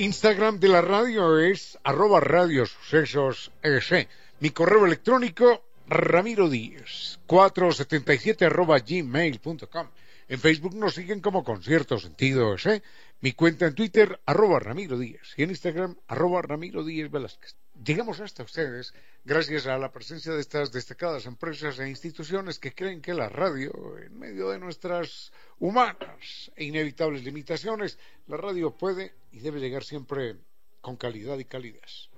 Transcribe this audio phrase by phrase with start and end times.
[0.00, 3.52] Instagram de la radio es arroba radio sucesos
[4.40, 9.88] Mi correo electrónico ramiro díez 477 arroba gmail.com.
[10.28, 12.82] En Facebook nos siguen como Concierto Sentido ese.
[13.22, 15.34] Mi cuenta en Twitter, arroba Ramiro Díez.
[15.36, 17.54] Y en Instagram, arroba Ramiro Díez Velázquez.
[17.84, 23.02] Llegamos hasta ustedes gracias a la presencia de estas destacadas empresas e instituciones que creen
[23.02, 29.40] que la radio, en medio de nuestras humanas e inevitables limitaciones, la radio puede y
[29.40, 30.36] debe llegar siempre
[30.80, 32.08] con calidad y calidez.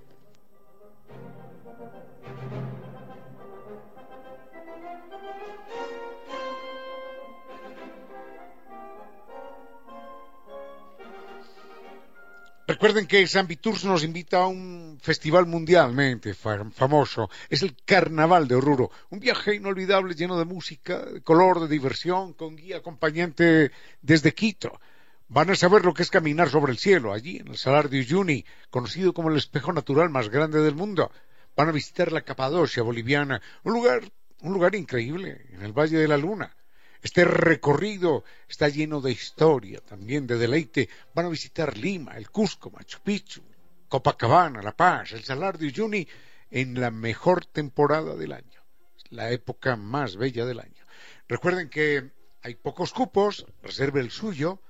[12.65, 17.29] Recuerden que San Viturs nos invita a un festival mundialmente famoso.
[17.49, 18.89] Es el Carnaval de Oruro.
[19.09, 23.71] Un viaje inolvidable lleno de música, de color, de diversión, con guía acompañante
[24.01, 24.79] desde Quito.
[25.27, 27.99] Van a saber lo que es caminar sobre el cielo, allí en el Salar de
[27.99, 31.11] Uyuni, conocido como el espejo natural más grande del mundo.
[31.57, 34.09] Van a visitar la Capadocia boliviana, un lugar,
[34.39, 36.55] un lugar increíble, en el Valle de la Luna
[37.03, 40.87] este recorrido está lleno de historia, también de deleite.
[41.13, 43.43] Van a visitar Lima, el Cusco, Machu Picchu,
[43.89, 46.07] Copacabana, La Paz, el Salar de Uyuni
[46.49, 48.63] en la mejor temporada del año,
[49.09, 50.85] la época más bella del año.
[51.27, 52.09] Recuerden que
[52.41, 54.61] hay pocos cupos, reserve el suyo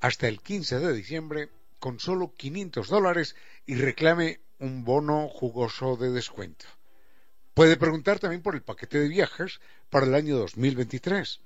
[0.00, 6.10] hasta el 15 de diciembre con solo 500 dólares y reclame un bono jugoso de
[6.10, 6.66] descuento.
[7.54, 9.60] Puede preguntar también por el paquete de viajes
[9.90, 11.40] para el año 2023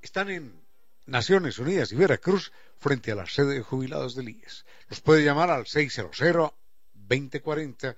[0.00, 0.58] están en
[1.06, 4.64] Naciones Unidas y Veracruz frente a la sede de jubilados del IES.
[4.88, 7.96] Los puede llamar al 600-2040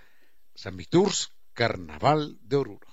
[0.54, 2.91] San Viturs, Carnaval de Oruro.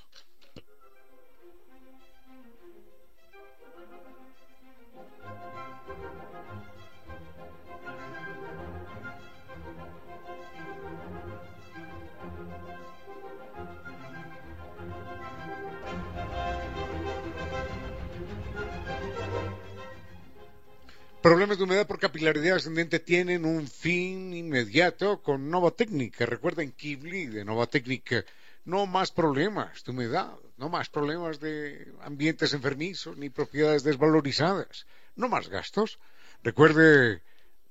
[21.22, 26.26] Problemas de humedad por capilaridad ascendente tienen un fin inmediato con Nova Técnica.
[26.26, 28.24] Recuerden Kibli de Nova Técnica.
[28.64, 34.86] No más problemas de humedad, no más problemas de ambientes enfermizos ni propiedades desvalorizadas.
[35.18, 36.00] No más gastos.
[36.42, 37.22] Recuerde,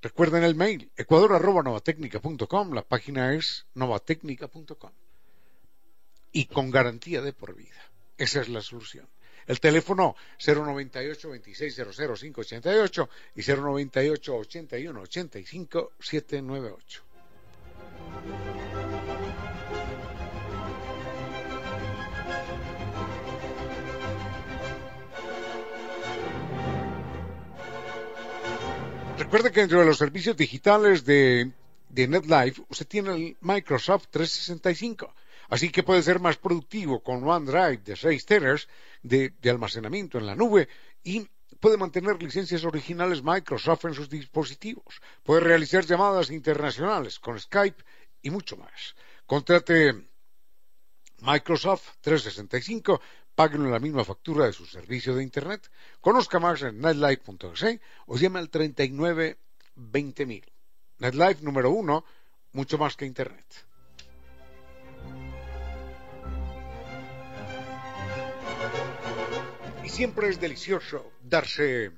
[0.02, 2.74] recuerden el mail ecuador.novatecnica.com.
[2.74, 4.92] La página es novatecnica.com.
[6.32, 7.80] Y con garantía de por vida.
[8.18, 9.08] Esa es la solución.
[9.48, 17.02] El teléfono 098 2600 588 y 098 81 85 798.
[29.16, 31.50] Recuerde que dentro de los servicios digitales de,
[31.88, 35.14] de NetLife usted tiene el Microsoft 365
[35.48, 38.68] Así que puede ser más productivo con OneDrive de 6 teras
[39.02, 40.68] de, almacenamiento en la nube
[41.02, 41.26] y
[41.58, 45.00] puede mantener licencias originales Microsoft en sus dispositivos.
[45.22, 47.82] Puede realizar llamadas internacionales con Skype
[48.22, 48.94] y mucho más.
[49.26, 50.08] Contrate
[51.20, 53.00] Microsoft 365
[53.34, 55.70] páguenlo en la misma factura de su servicio de Internet.
[56.00, 59.38] Conozca más en nightlife.es o llame al 39
[59.76, 60.44] 20.000.
[60.98, 62.04] NetLife número uno,
[62.52, 63.46] mucho más que Internet.
[69.88, 71.90] Y siempre es delicioso darse,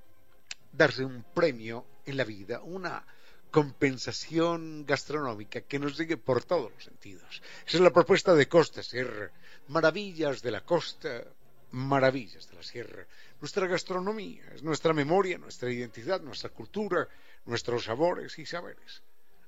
[0.70, 3.04] darse un premio en la vida, una
[3.50, 7.42] compensación gastronómica que nos llegue por todos los sentidos.
[7.66, 9.32] Esa es la propuesta de Costa Sierra.
[9.66, 11.24] Maravillas de la costa,
[11.72, 13.04] maravillas de la sierra.
[13.40, 17.08] Nuestra gastronomía es nuestra memoria, nuestra identidad, nuestra cultura,
[17.46, 19.02] nuestros sabores y saberes.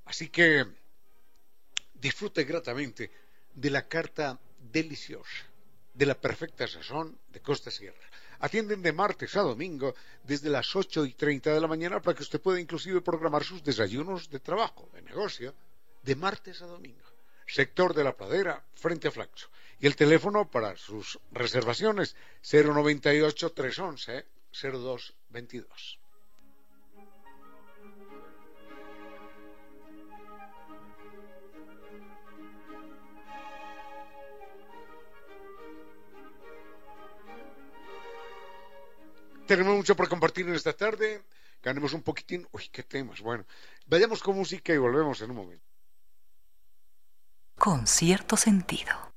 [0.06, 0.66] Así que
[1.94, 3.08] disfrute gratamente
[3.54, 5.46] de la carta deliciosa,
[5.94, 8.08] de la perfecta sazón de Costa Sierra.
[8.40, 9.94] Atienden de martes a domingo
[10.24, 13.62] desde las 8 y 30 de la mañana para que usted pueda inclusive programar sus
[13.62, 15.54] desayunos de trabajo, de negocio,
[16.02, 17.06] de martes a domingo.
[17.46, 19.48] Sector de la Pradera, frente a Flaxo.
[19.78, 23.52] Y el teléfono para sus reservaciones 098
[39.52, 41.20] Tenemos mucho por compartir en esta tarde.
[41.62, 42.49] Ganemos un poquitín.
[42.52, 43.20] Uy, qué temas.
[43.20, 43.44] Bueno,
[43.84, 45.66] vayamos con música y volvemos en un momento.
[47.58, 49.12] Con cierto sentido.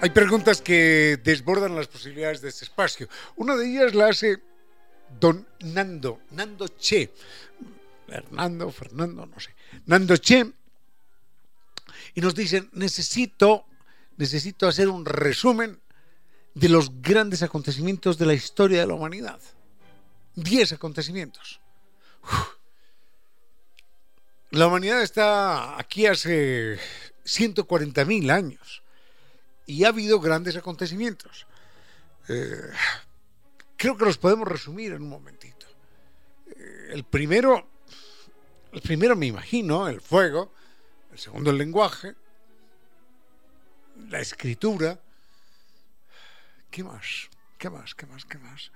[0.00, 3.08] Hay preguntas que desbordan las posibilidades de este espacio.
[3.34, 4.40] Una de ellas la hace
[5.20, 7.12] don Nando, Nando Che,
[8.08, 9.54] Hernando, Fernando, no sé,
[9.86, 10.52] Nando Che,
[12.14, 13.66] y nos dicen, necesito,
[14.16, 15.80] necesito hacer un resumen
[16.54, 19.40] de los grandes acontecimientos de la historia de la humanidad.
[20.34, 21.60] Diez acontecimientos.
[24.50, 26.78] La humanidad está aquí hace
[27.24, 28.82] 140.000 años
[29.66, 31.46] y ha habido grandes acontecimientos.
[32.28, 32.70] Eh,
[33.76, 35.66] creo que los podemos resumir en un momentito.
[36.46, 37.68] Eh, el primero,
[38.72, 40.52] el primero me imagino, el fuego,
[41.12, 42.14] el segundo el lenguaje,
[44.08, 44.98] la escritura,
[46.70, 47.28] ¿qué más?
[47.58, 47.94] ¿Qué más?
[47.94, 48.24] ¿Qué más?
[48.24, 48.70] ¿Qué más?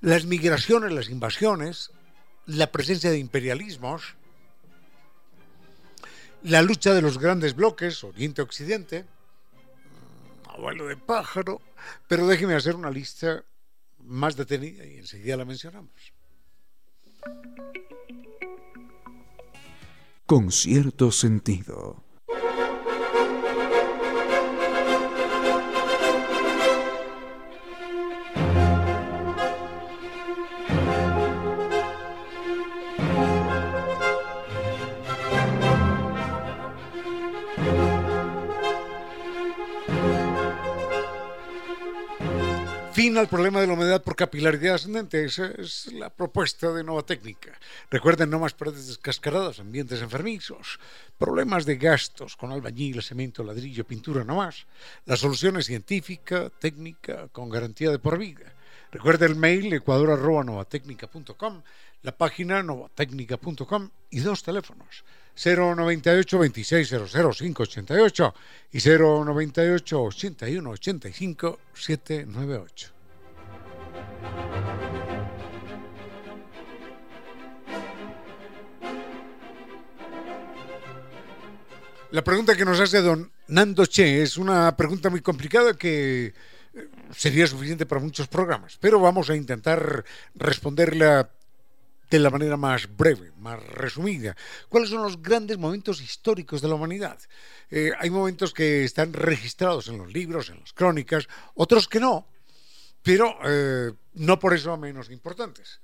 [0.00, 1.90] Las migraciones, las invasiones,
[2.46, 4.14] la presencia de imperialismos,
[6.42, 11.60] la lucha de los grandes bloques, Oriente-Occidente, mm, abuelo de pájaro,
[12.06, 13.44] pero déjeme hacer una lista
[14.08, 15.92] más detenida y enseguida la mencionamos.
[20.26, 22.07] Con cierto sentido.
[43.16, 45.24] Al problema de la humedad por capilaridad ascendente.
[45.24, 47.58] Esa es la propuesta de Nova Técnica.
[47.90, 50.78] Recuerden, no más paredes descascaradas, ambientes enfermizos,
[51.16, 54.66] problemas de gastos con albañil, cemento, ladrillo, pintura, no más.
[55.06, 58.52] La solución es científica, técnica, con garantía de por vida.
[58.90, 61.62] Recuerden el mail ecuador.novatecnica.com,
[62.02, 65.04] la página novatecnica.com y dos teléfonos.
[65.34, 68.34] 098 2600 588
[68.72, 72.97] y 098 81 85 798.
[82.10, 86.32] La pregunta que nos hace don Nando Che es una pregunta muy complicada que
[86.72, 91.28] eh, sería suficiente para muchos programas, pero vamos a intentar responderla
[92.08, 94.34] de la manera más breve, más resumida.
[94.70, 97.18] ¿Cuáles son los grandes momentos históricos de la humanidad?
[97.70, 102.26] Eh, hay momentos que están registrados en los libros, en las crónicas, otros que no,
[103.02, 105.78] pero eh, no por eso menos importantes.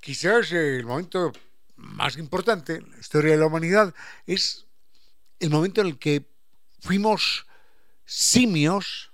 [0.00, 1.32] Quizás el momento
[1.76, 3.94] más importante en la historia de la humanidad
[4.26, 4.64] es
[5.40, 6.30] el momento en el que
[6.80, 7.46] fuimos
[8.04, 9.12] simios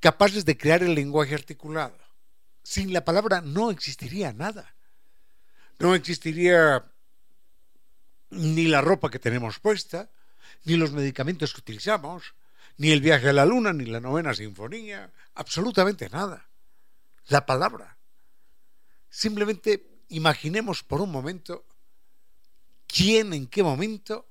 [0.00, 1.98] capaces de crear el lenguaje articulado.
[2.62, 4.74] Sin la palabra no existiría nada
[5.78, 6.84] no existiría
[8.30, 10.10] ni la ropa que tenemos puesta,
[10.64, 12.34] ni los medicamentos que utilizamos,
[12.76, 16.48] ni el viaje a la luna, ni la novena sinfonía, absolutamente nada.
[17.26, 17.96] La palabra.
[19.08, 21.64] Simplemente imaginemos por un momento
[22.86, 24.28] quién, en qué momento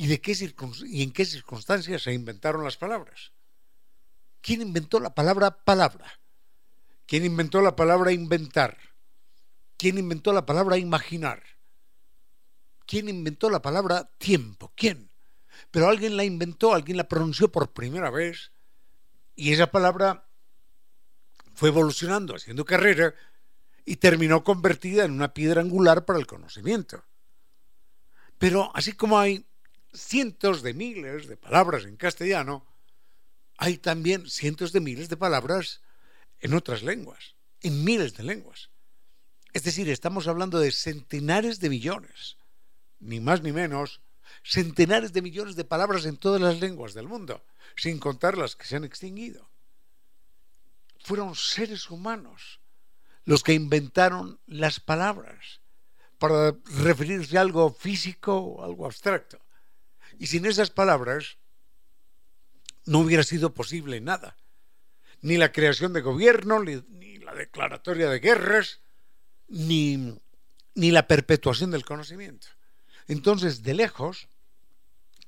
[0.00, 0.54] y, de qué
[0.86, 3.32] y en qué circunstancias se inventaron las palabras.
[4.40, 6.20] ¿Quién inventó la palabra palabra?
[7.04, 8.78] ¿Quién inventó la palabra inventar?
[9.76, 11.42] ¿Quién inventó la palabra imaginar?
[12.86, 14.72] ¿Quién inventó la palabra tiempo?
[14.76, 15.10] ¿Quién?
[15.72, 18.52] Pero alguien la inventó, alguien la pronunció por primera vez
[19.34, 20.28] y esa palabra
[21.54, 23.16] fue evolucionando, haciendo carrera
[23.84, 27.04] y terminó convertida en una piedra angular para el conocimiento.
[28.38, 29.47] Pero así como hay
[29.98, 32.66] cientos de miles de palabras en castellano,
[33.56, 35.82] hay también cientos de miles de palabras
[36.40, 38.70] en otras lenguas, en miles de lenguas.
[39.52, 42.38] Es decir, estamos hablando de centenares de millones,
[43.00, 44.00] ni más ni menos,
[44.44, 47.44] centenares de millones de palabras en todas las lenguas del mundo,
[47.76, 49.50] sin contar las que se han extinguido.
[51.00, 52.60] Fueron seres humanos
[53.24, 55.60] los que inventaron las palabras
[56.18, 59.38] para referirse a algo físico o algo abstracto.
[60.18, 61.38] Y sin esas palabras
[62.84, 64.36] no hubiera sido posible nada.
[65.20, 68.80] Ni la creación de gobierno, ni, la declaratoria de guerras,
[69.48, 70.18] ni,
[70.74, 72.48] ni la perpetuación del conocimiento.
[73.06, 74.28] Entonces, de lejos,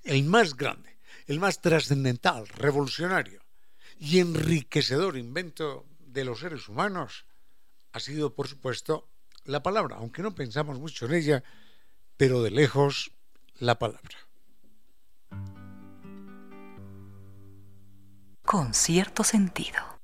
[0.05, 3.43] el más grande, el más trascendental, revolucionario
[3.99, 7.27] y enriquecedor invento de los seres humanos
[7.93, 9.09] ha sido, por supuesto,
[9.45, 11.45] la palabra, aunque no pensamos mucho en ella,
[12.17, 13.13] pero de lejos
[13.59, 14.30] la palabra.
[18.51, 20.00] Con cierto sentido.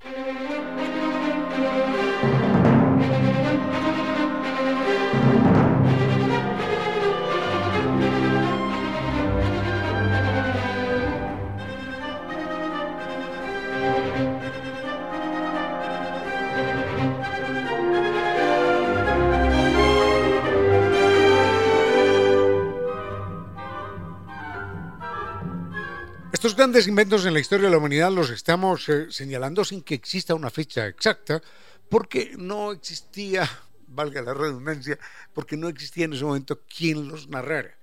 [26.66, 30.34] Grandes inventos en la historia de la humanidad los estamos eh, señalando sin que exista
[30.34, 31.40] una fecha exacta,
[31.88, 33.48] porque no existía,
[33.86, 34.98] valga la redundancia,
[35.32, 37.78] porque no existía en ese momento quien los narrara.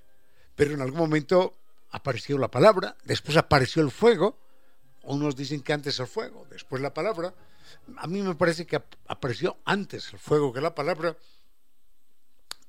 [0.57, 1.57] Pero en algún momento
[1.91, 4.37] apareció la palabra, después apareció el fuego,
[5.03, 7.33] unos dicen que antes el fuego, después la palabra.
[7.95, 11.15] A mí me parece que apareció antes el fuego que la palabra.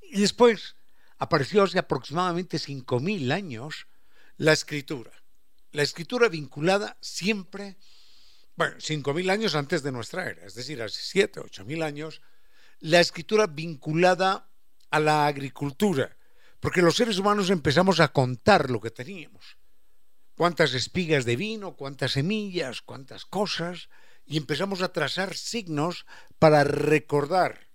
[0.01, 0.77] Y después
[1.19, 3.89] apareció hace aproximadamente 5.000 años
[4.37, 5.11] la escritura
[5.75, 7.77] la escritura vinculada siempre,
[8.55, 12.23] bueno, 5.000 años antes de nuestra era, es decir, hace 7, 8.000 años,
[12.79, 14.49] la escritura vinculada
[14.91, 16.17] a la agricultura,
[16.61, 19.59] porque los seres humanos empezamos a contar lo que teníamos,
[20.37, 23.89] cuántas espigas de vino, cuántas semillas, cuántas cosas,
[24.27, 26.07] y empezamos a trazar signos
[26.39, 27.67] para recordar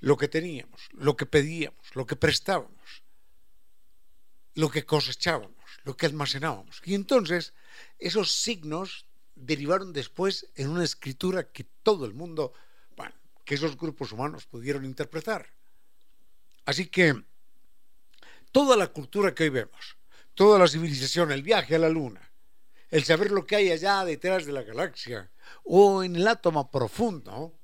[0.00, 3.04] lo que teníamos, lo que pedíamos, lo que prestábamos,
[4.54, 5.57] lo que cosechábamos
[5.88, 6.82] lo que almacenábamos.
[6.84, 7.54] Y entonces
[7.98, 12.52] esos signos derivaron después en una escritura que todo el mundo,
[12.94, 15.48] bueno, que esos grupos humanos pudieron interpretar.
[16.66, 17.24] Así que
[18.52, 19.96] toda la cultura que hoy vemos,
[20.34, 22.20] toda la civilización, el viaje a la luna,
[22.90, 25.30] el saber lo que hay allá detrás de la galaxia,
[25.64, 27.58] o en el átomo profundo,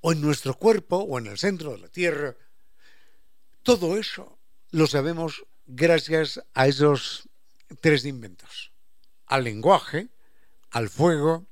[0.00, 2.34] o en nuestro cuerpo, o en el centro de la Tierra,
[3.62, 4.38] todo eso
[4.70, 7.27] lo sabemos gracias a esos
[7.80, 8.72] tres inventos,
[9.26, 10.08] al lenguaje,
[10.70, 11.46] al fuego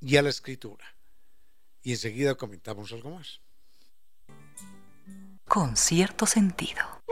[0.00, 0.84] y a la escritura.
[1.82, 3.40] Y enseguida comentamos algo más.
[5.46, 7.02] Con cierto sentido.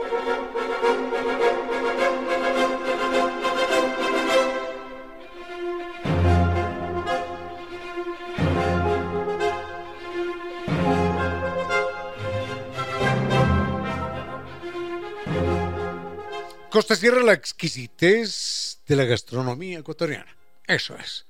[16.69, 20.37] Costa Sierra, la exquisitez de la gastronomía ecuatoriana.
[20.67, 21.25] Eso es.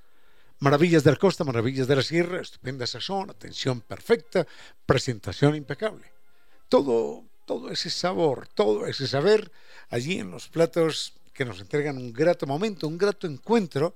[0.60, 4.46] Maravillas de la costa, maravillas de la sierra, estupenda sazón, atención perfecta,
[4.86, 6.12] presentación impecable.
[6.68, 9.50] Todo, todo ese sabor, todo ese saber
[9.90, 13.96] allí en los platos que nos entregan un grato momento, un grato encuentro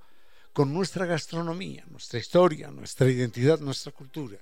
[0.54, 4.38] con nuestra gastronomía, nuestra historia, nuestra identidad, nuestra cultura.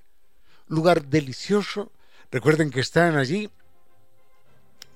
[0.67, 1.91] Lugar delicioso.
[2.29, 3.49] Recuerden que están allí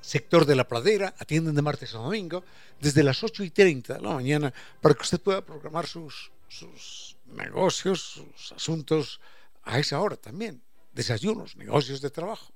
[0.05, 2.43] sector de la pradera, atienden de martes a domingo,
[2.79, 7.17] desde las 8 y 30 de la mañana, para que usted pueda programar sus, sus
[7.25, 9.19] negocios, sus asuntos
[9.63, 10.61] a esa hora también.
[10.93, 12.53] Desayunos, negocios de trabajo.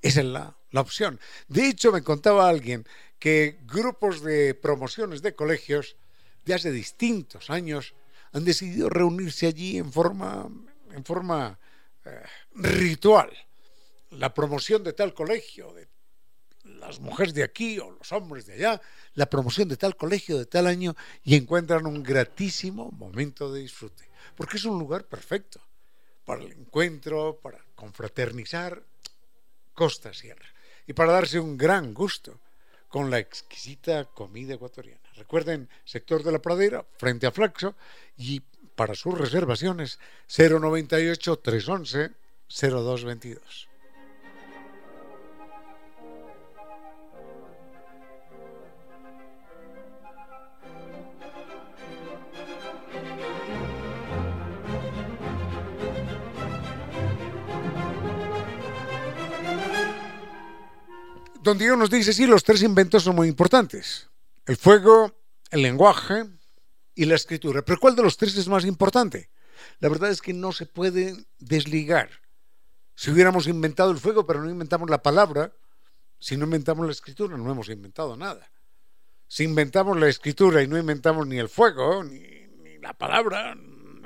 [0.00, 1.18] Esa es la, la opción.
[1.48, 2.86] De hecho, me contaba alguien
[3.18, 5.96] que grupos de promociones de colegios
[6.44, 7.94] de hace distintos años
[8.32, 10.48] han decidido reunirse allí en forma,
[10.92, 11.58] en forma
[12.04, 12.22] eh,
[12.54, 13.30] ritual.
[14.10, 15.88] La promoción de tal colegio, de
[16.80, 18.80] las mujeres de aquí o los hombres de allá,
[19.14, 20.94] la promoción de tal colegio de tal año
[21.24, 25.60] y encuentran un gratísimo momento de disfrute, porque es un lugar perfecto
[26.24, 28.82] para el encuentro, para confraternizar,
[29.74, 30.46] costa sierra,
[30.86, 32.38] y para darse un gran gusto
[32.88, 35.00] con la exquisita comida ecuatoriana.
[35.16, 37.74] Recuerden, sector de la pradera, frente a Flaxo,
[38.16, 38.40] y
[38.74, 42.10] para sus reservaciones 098 311
[42.48, 43.68] 0222.
[61.46, 64.10] Don Diego nos dice, sí, los tres inventos son muy importantes.
[64.46, 65.14] El fuego,
[65.52, 66.24] el lenguaje
[66.92, 67.62] y la escritura.
[67.62, 69.30] Pero ¿cuál de los tres es más importante?
[69.78, 72.10] La verdad es que no se puede desligar.
[72.96, 75.52] Si hubiéramos inventado el fuego, pero no inventamos la palabra,
[76.18, 78.50] si no inventamos la escritura, no hemos inventado nada.
[79.28, 82.18] Si inventamos la escritura y no inventamos ni el fuego, ni,
[82.58, 83.56] ni la palabra,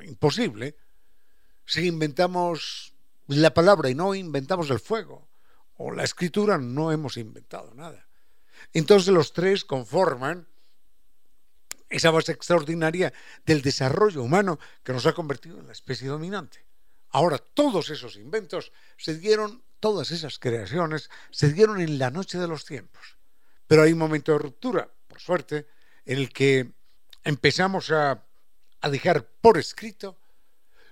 [0.04, 0.76] imposible.
[1.64, 2.92] Si inventamos
[3.28, 5.30] la palabra y no inventamos el fuego,
[5.83, 8.07] o la escritura, no hemos inventado nada.
[8.75, 10.47] Entonces los tres conforman
[11.89, 13.15] esa base extraordinaria
[13.47, 16.67] del desarrollo humano que nos ha convertido en la especie dominante.
[17.09, 22.47] Ahora, todos esos inventos se dieron, todas esas creaciones se dieron en la noche de
[22.47, 23.17] los tiempos.
[23.67, 25.67] Pero hay un momento de ruptura, por suerte,
[26.05, 26.73] en el que
[27.25, 28.23] empezamos a,
[28.83, 30.19] a dejar por escrito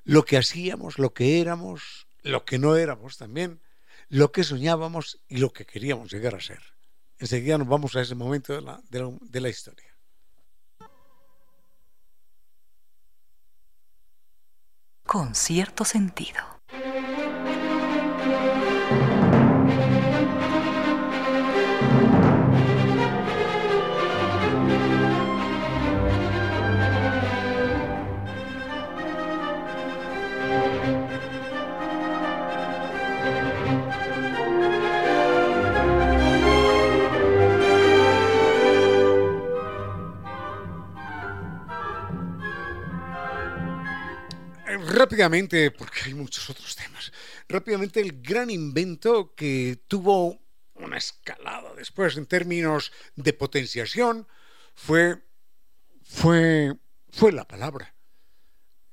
[0.04, 3.60] lo que hacíamos, lo que éramos, lo que no éramos también,
[4.08, 6.62] lo que soñábamos y lo que queríamos llegar a ser.
[7.18, 9.94] Enseguida nos vamos a ese momento de la, de la, de la historia.
[15.04, 16.57] Con cierto sentido.
[44.98, 47.12] Rápidamente, porque hay muchos otros temas,
[47.48, 50.40] rápidamente el gran invento que tuvo
[50.74, 54.26] una escalada después en términos de potenciación
[54.74, 55.22] fue,
[56.02, 56.74] fue,
[57.10, 57.94] fue la palabra.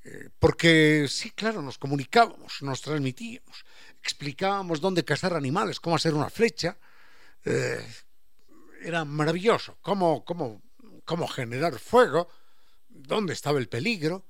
[0.03, 3.65] Eh, porque sí, claro, nos comunicábamos, nos transmitíamos,
[4.01, 6.77] explicábamos dónde cazar animales, cómo hacer una flecha.
[7.43, 7.85] Eh,
[8.81, 10.61] era maravilloso, cómo, cómo,
[11.05, 12.29] cómo generar fuego,
[12.87, 14.25] dónde estaba el peligro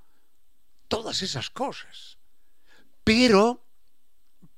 [0.88, 2.18] todas esas cosas.
[3.04, 3.66] Pero,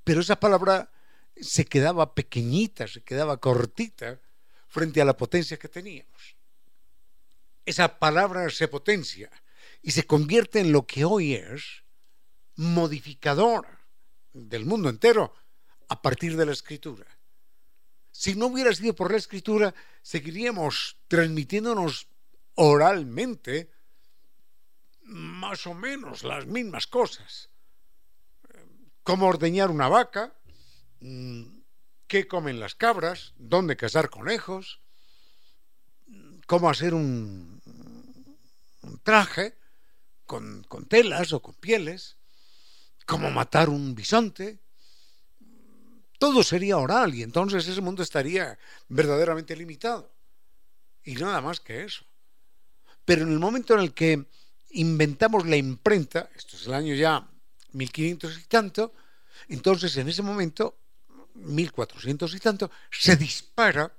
[0.04, 0.92] pero esa palabra
[1.36, 4.20] se quedaba pequeñita, se quedaba cortita
[4.68, 6.36] frente a la potencia que teníamos.
[7.66, 9.30] Esa palabra se potencia
[9.82, 11.84] y se convierte en lo que hoy es
[12.56, 13.82] modificadora
[14.34, 15.34] del mundo entero
[15.90, 17.06] a partir de la escritura.
[18.12, 22.08] Si no hubiera sido por la escritura, seguiríamos transmitiéndonos
[22.56, 23.70] oralmente
[25.08, 27.50] más o menos las mismas cosas.
[29.04, 30.36] Cómo ordeñar una vaca,
[31.00, 31.44] mm,
[32.08, 34.82] qué comen las cabras, dónde cazar conejos,
[36.46, 37.62] cómo hacer un,
[38.82, 39.58] un traje
[40.26, 42.18] con, con telas o con pieles,
[43.06, 44.60] cómo matar un bisonte.
[46.20, 48.58] Todo sería oral y entonces ese mundo estaría
[48.90, 50.12] verdaderamente limitado.
[51.04, 52.06] Y nada más que eso.
[53.06, 54.26] Pero en el momento en el que
[54.72, 57.28] inventamos la imprenta, esto es el año ya
[57.74, 58.94] 1500 y tanto,
[59.48, 60.78] entonces en ese momento,
[61.36, 63.96] 1400 y tanto, se dispara,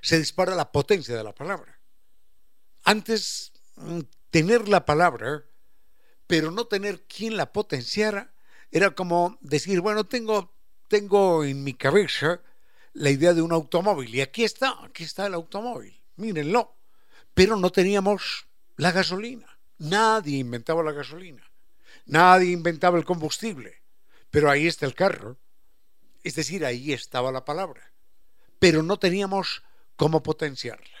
[0.00, 1.78] se dispara la potencia de la palabra.
[2.84, 5.44] Antes, mm, tener la palabra,
[6.26, 8.32] pero no tener quien la potenciara,
[8.70, 10.54] era como decir, bueno, tengo,
[10.88, 12.40] tengo en mi cabeza
[12.92, 16.76] la idea de un automóvil, y aquí está, aquí está el automóvil, mírenlo,
[17.34, 18.46] pero no teníamos
[18.80, 19.46] la gasolina.
[19.78, 21.42] Nadie inventaba la gasolina,
[22.06, 23.82] nadie inventaba el combustible,
[24.30, 25.38] pero ahí está el carro.
[26.22, 27.92] Es decir, ahí estaba la palabra.
[28.58, 29.62] Pero no teníamos
[29.96, 30.98] cómo potenciarla.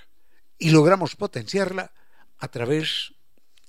[0.58, 1.92] Y logramos potenciarla
[2.38, 3.14] a través,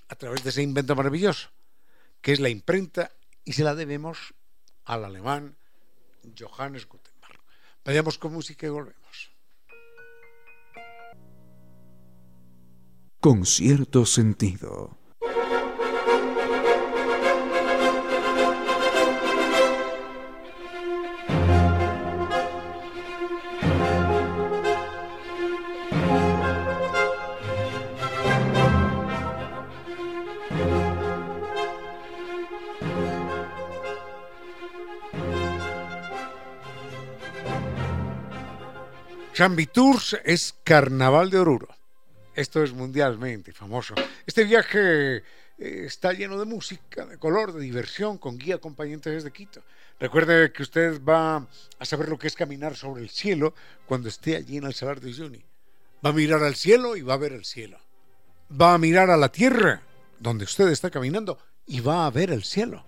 [0.07, 1.49] a través de ese invento maravilloso,
[2.21, 3.11] que es la imprenta,
[3.43, 4.33] y se la debemos
[4.85, 5.57] al alemán
[6.37, 7.39] Johannes Gutenberg.
[7.83, 9.30] Vayamos con música y volvemos.
[13.21, 14.97] con cierto sentido.
[39.33, 41.80] Chambitours es carnaval de Oruro.
[42.35, 43.95] Esto es mundialmente famoso.
[44.25, 45.23] Este viaje eh,
[45.57, 49.61] está lleno de música, de color, de diversión, con guía acompañante desde Quito.
[49.99, 53.53] Recuerde que usted va a saber lo que es caminar sobre el cielo
[53.85, 55.45] cuando esté allí en el Salar de Uyuni.
[56.03, 57.79] Va a mirar al cielo y va a ver el cielo.
[58.59, 59.83] Va a mirar a la tierra
[60.19, 62.83] donde usted está caminando y va a ver el cielo.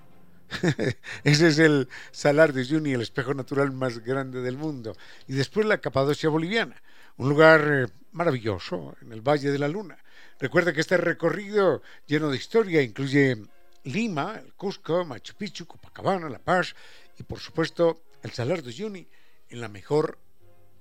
[1.23, 4.95] Ese es el Salar de Uyuni, el espejo natural más grande del mundo.
[5.27, 6.81] Y después la Capadocia boliviana,
[7.17, 9.97] un lugar eh, maravilloso en el Valle de la Luna.
[10.39, 13.37] Recuerda que este recorrido lleno de historia incluye
[13.83, 16.75] Lima, el Cusco, Machu Picchu, Copacabana, La Paz
[17.17, 19.07] y por supuesto el Salar de Uyuni
[19.49, 20.17] en la mejor,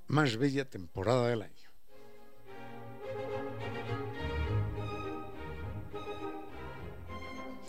[0.09, 1.53] más bella temporada del año.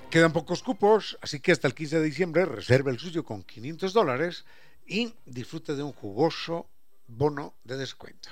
[0.10, 3.94] Quedan pocos cupos, así que hasta el 15 de diciembre reserve el suyo con 500
[3.94, 4.46] dólares
[4.86, 6.70] y disfrute de un jugoso
[7.08, 8.30] bono de descuento.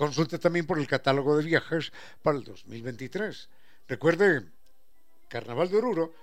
[0.00, 3.50] Consulte también por el catálogo de viajes para el 2023.
[3.86, 4.46] Recuerde,
[5.28, 6.14] Carnaval de Oruro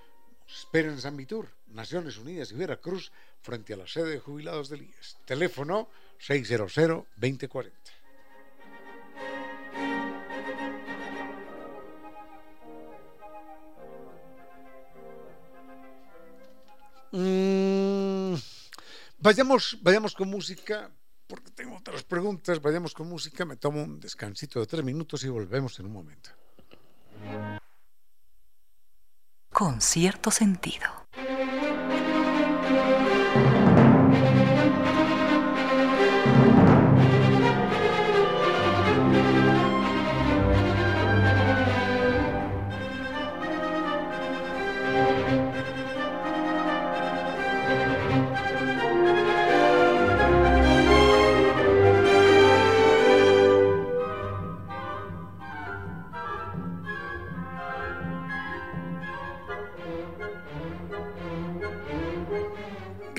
[0.48, 4.82] espera en San Vitur, Naciones Unidas y Veracruz, frente a la sede de jubilados del
[4.82, 5.18] IES.
[5.24, 5.88] Teléfono
[6.18, 7.70] 600-2040.
[17.12, 18.34] Mm,
[19.20, 20.90] vayamos, vayamos con música,
[21.28, 22.60] porque tengo otras preguntas.
[22.60, 26.30] Vayamos con música, me tomo un descansito de tres minutos y volvemos en un momento.
[29.52, 30.86] Con cierto sentido.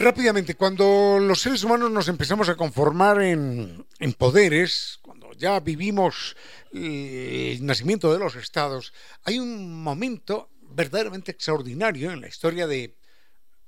[0.09, 3.85] Rápidamente, cuando los seres humanos nos empezamos a conformar en,
[4.17, 6.35] poderes, cuando ya vivimos
[6.73, 8.91] el nacimiento de los estados,
[9.21, 12.97] hay un momento verdaderamente extraordinario en la historia de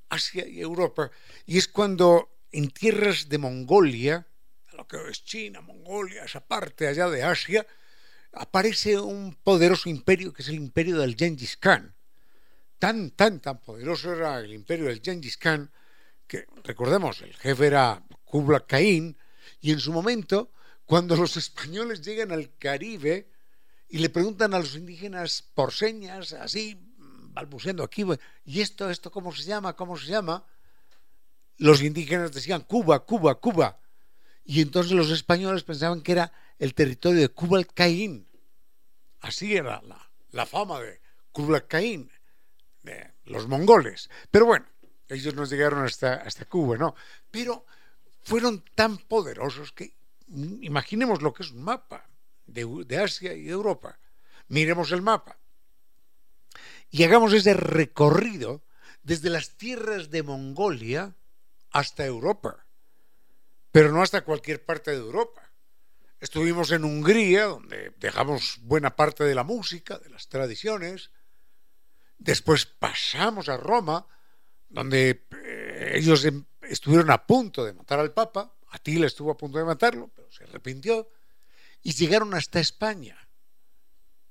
[0.09, 1.11] Asia y Europa,
[1.45, 4.25] y es cuando en tierras de Mongolia,
[4.73, 7.67] lo que es China, Mongolia, esa parte allá de Asia,
[8.33, 11.93] aparece un poderoso imperio que es el imperio del Genghis Khan.
[12.79, 15.71] Tan, tan, tan poderoso era el imperio del Genghis Khan
[16.63, 19.17] recordemos, el jefe era Kubla Khan,
[19.59, 20.51] y en su momento,
[20.85, 23.29] cuando los españoles llegan al Caribe
[23.89, 26.79] y le preguntan a los indígenas por señas, así,
[27.33, 28.05] balbuceando aquí,
[28.45, 29.75] ¿y esto, esto cómo se llama?
[29.75, 30.45] ¿Cómo se llama?
[31.57, 33.79] Los indígenas decían Cuba, Cuba, Cuba.
[34.43, 38.27] Y entonces los españoles pensaban que era el territorio de Kubla Khan.
[39.19, 40.99] Así era la, la fama de
[41.31, 42.11] Kubla Khan,
[42.81, 44.09] de los mongoles.
[44.31, 44.65] Pero bueno,
[45.11, 46.95] ellos nos llegaron hasta, hasta Cuba, ¿no?
[47.29, 47.65] Pero
[48.23, 49.93] fueron tan poderosos que
[50.27, 52.09] mm, imaginemos lo que es un mapa
[52.45, 53.99] de, de Asia y de Europa.
[54.47, 55.37] Miremos el mapa
[56.91, 58.61] y hagamos ese recorrido
[59.03, 61.15] desde las tierras de Mongolia
[61.71, 62.65] hasta Europa,
[63.71, 65.49] pero no hasta cualquier parte de Europa.
[66.19, 71.09] Estuvimos en Hungría, donde dejamos buena parte de la música, de las tradiciones.
[72.19, 74.05] Después pasamos a Roma,
[74.71, 79.57] donde eh, ellos em, estuvieron a punto de matar al Papa, Atila estuvo a punto
[79.57, 81.09] de matarlo, pero se arrepintió,
[81.83, 83.17] y llegaron hasta España.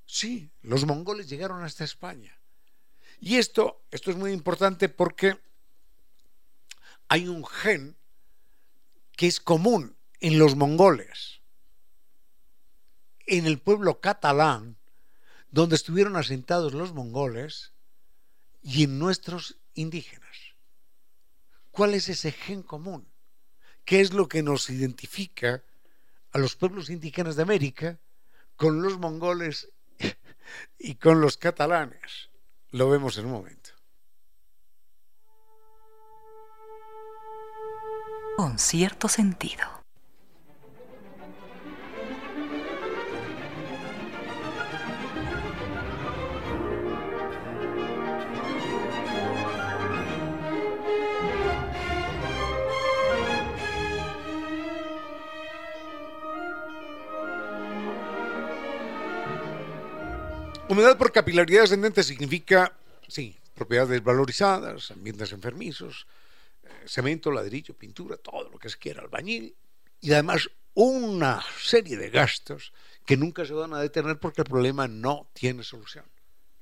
[0.07, 2.37] Sí, los mongoles llegaron hasta España.
[3.21, 5.39] Y esto, esto es muy importante porque
[7.09, 7.97] hay un gen
[9.13, 11.43] que es común en los mongoles,
[13.27, 14.79] en el pueblo catalán,
[15.51, 17.73] donde estuvieron asentados los mongoles,
[18.63, 20.37] y en nuestros indígenas.
[21.71, 23.09] ¿Cuál es ese gen común?
[23.85, 25.63] ¿Qué es lo que nos identifica
[26.33, 27.99] a los pueblos indígenas de América
[28.57, 29.71] con los mongoles
[30.79, 32.31] y con los catalanes?
[32.71, 33.71] Lo vemos en un momento.
[38.37, 39.80] Con cierto sentido.
[60.71, 62.73] Humedad por capilaridad ascendente significa,
[63.09, 66.07] sí, propiedades valorizadas, ambientes enfermizos,
[66.63, 69.57] eh, cemento, ladrillo, pintura, todo lo que se quiera, albañil,
[70.01, 72.73] y además una serie de gastos
[73.05, 76.05] que nunca se van a detener porque el problema no tiene solución.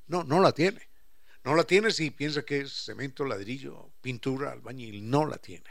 [0.07, 0.89] No, no la tiene.
[1.45, 5.11] No la tiene si piensa que es cemento, ladrillo, pintura, albañil.
[5.11, 5.69] No la tiene.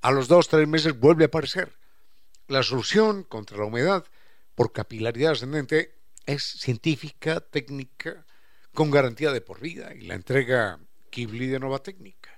[0.00, 1.70] A los dos, tres meses vuelve a aparecer.
[2.48, 4.04] La solución contra la humedad
[4.56, 5.99] por capilaridad ascendente
[6.32, 8.24] es científica, técnica,
[8.74, 10.78] con garantía de por vida y la entrega
[11.10, 12.30] Kibli de Nova Técnica.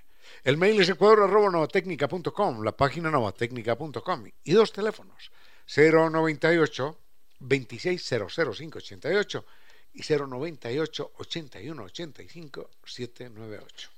[0.43, 5.31] El mail es ecuador.novatecnica.com, la página novatecnica.com y dos teléfonos,
[5.67, 6.99] 098
[7.39, 9.45] 2600588
[9.93, 13.89] y 098 8185 798.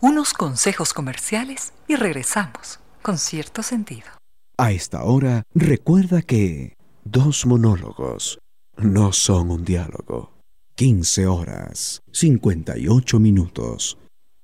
[0.00, 4.08] Unos consejos comerciales y regresamos con cierto sentido.
[4.56, 8.40] A esta hora, recuerda que dos monólogos
[8.78, 10.32] no son un diálogo.
[10.76, 13.98] 15 horas, 58 minutos.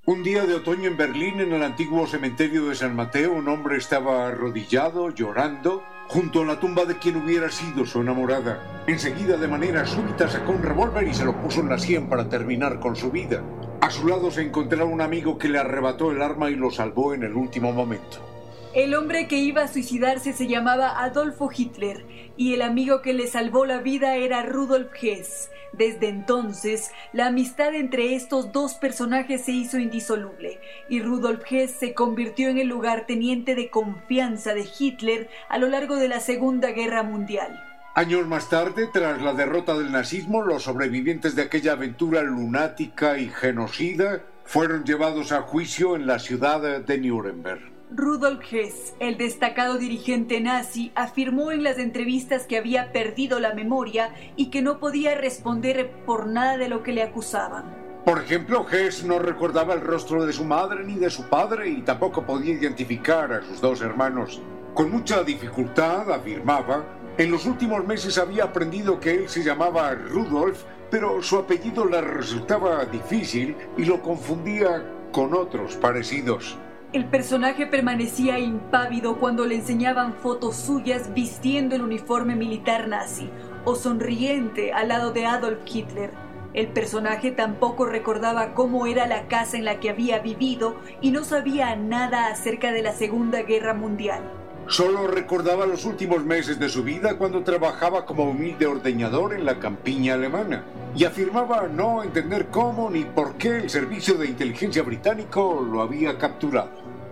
[0.07, 3.77] Un día de otoño en Berlín, en el antiguo cementerio de San Mateo, un hombre
[3.77, 8.85] estaba arrodillado, llorando, junto a la tumba de quien hubiera sido su enamorada.
[8.87, 12.29] Enseguida, de manera súbita, sacó un revólver y se lo puso en la sien para
[12.29, 13.43] terminar con su vida.
[13.81, 17.13] A su lado se encontraba un amigo que le arrebató el arma y lo salvó
[17.15, 18.30] en el último momento.
[18.73, 22.07] El hombre que iba a suicidarse se llamaba Adolfo Hitler
[22.37, 25.51] y el amigo que le salvó la vida era Rudolf Hess.
[25.73, 31.95] Desde entonces, la amistad entre estos dos personajes se hizo indisoluble y Rudolf Hess se
[31.95, 37.03] convirtió en el lugarteniente de confianza de Hitler a lo largo de la Segunda Guerra
[37.03, 37.61] Mundial.
[37.97, 43.31] Años más tarde, tras la derrota del nazismo, los sobrevivientes de aquella aventura lunática y
[43.31, 47.80] genocida fueron llevados a juicio en la ciudad de Nuremberg.
[47.93, 54.15] Rudolf Hess, el destacado dirigente nazi, afirmó en las entrevistas que había perdido la memoria
[54.37, 57.65] y que no podía responder por nada de lo que le acusaban.
[58.05, 61.83] Por ejemplo, Hess no recordaba el rostro de su madre ni de su padre y
[61.83, 64.41] tampoco podía identificar a sus dos hermanos.
[64.73, 66.85] Con mucha dificultad, afirmaba,
[67.19, 72.01] en los últimos meses había aprendido que él se llamaba Rudolf, pero su apellido le
[72.01, 76.57] resultaba difícil y lo confundía con otros parecidos.
[76.93, 83.31] El personaje permanecía impávido cuando le enseñaban fotos suyas vistiendo el uniforme militar nazi
[83.65, 86.11] o sonriente al lado de Adolf Hitler.
[86.53, 91.23] El personaje tampoco recordaba cómo era la casa en la que había vivido y no
[91.23, 94.40] sabía nada acerca de la Segunda Guerra Mundial.
[94.71, 99.59] Solo recordaba los últimos meses de su vida cuando trabajaba como humilde ordeñador en la
[99.59, 100.63] campiña alemana
[100.95, 106.17] y afirmaba no entender cómo ni por qué el servicio de inteligencia británico lo había
[106.19, 106.71] capturado.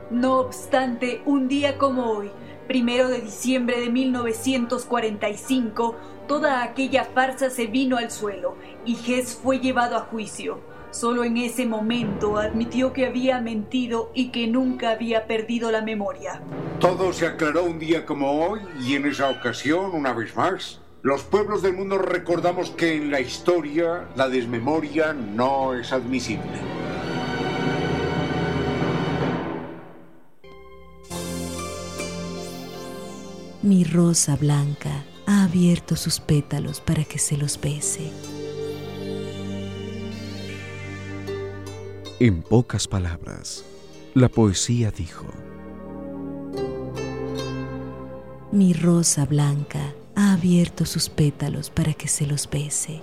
[0.09, 2.31] No obstante, un día como hoy,
[2.69, 5.97] primero de diciembre de 1945,
[6.29, 8.55] toda aquella farsa se vino al suelo
[8.87, 10.61] y Hess fue llevado a juicio.
[10.91, 16.43] Solo en ese momento admitió que había mentido y que nunca había perdido la memoria.
[16.81, 21.23] Todo se aclaró un día como hoy y en esa ocasión, una vez más, los
[21.23, 26.59] pueblos del mundo recordamos que en la historia la desmemoria no es admisible.
[33.63, 38.38] Mi rosa blanca ha abierto sus pétalos para que se los bese.
[42.21, 43.65] En pocas palabras,
[44.15, 45.27] la poesía dijo,
[48.51, 53.01] Mi rosa blanca ha abierto sus pétalos para que se los bese.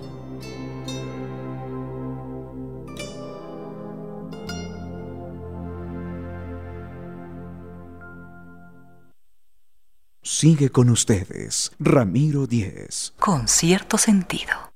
[10.22, 13.14] Sigue con ustedes, Ramiro Díez.
[13.18, 14.75] Con cierto sentido.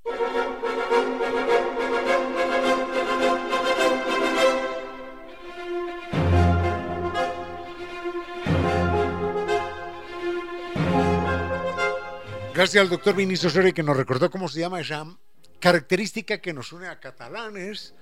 [12.60, 15.18] Gracias al doctor Vinicio Soria que nos recordó cómo se llama esa
[15.62, 17.94] característica que nos une a catalanes,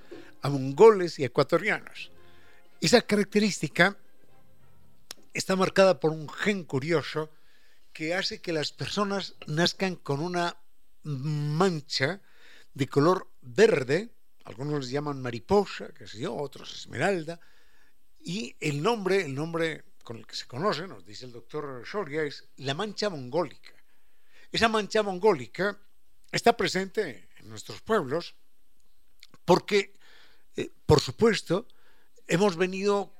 [0.42, 2.10] a mongoles y ecuatorianos.
[2.80, 3.96] Esa característica
[5.32, 7.30] está marcada por un gen curioso
[7.92, 10.56] que hace que las personas nazcan con una
[11.04, 12.20] mancha
[12.74, 14.10] de color verde,
[14.42, 17.38] algunos les llaman mariposa, que sé yo, otros esmeralda,
[18.18, 22.24] y el nombre, el nombre con el que se conoce, nos dice el doctor Soria,
[22.24, 23.77] es la mancha mongólica.
[24.52, 25.78] Esa mancha mongólica
[26.32, 28.34] está presente en nuestros pueblos
[29.44, 29.94] porque,
[30.56, 31.68] eh, por supuesto,
[32.26, 33.14] hemos venido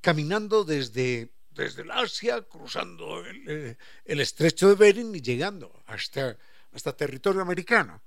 [0.00, 6.38] caminando desde desde el Asia, cruzando eh, el, estrecho de Bering y llegando hasta,
[6.72, 8.00] hasta territorio americano.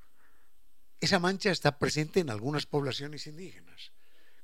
[1.01, 3.91] Esa mancha está presente en algunas poblaciones indígenas,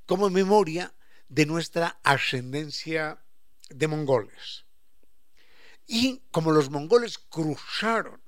[0.05, 0.93] como memoria
[1.29, 3.23] de nuestra ascendencia
[3.69, 4.65] de mongoles.
[5.87, 8.21] Y como los mongoles cruzaron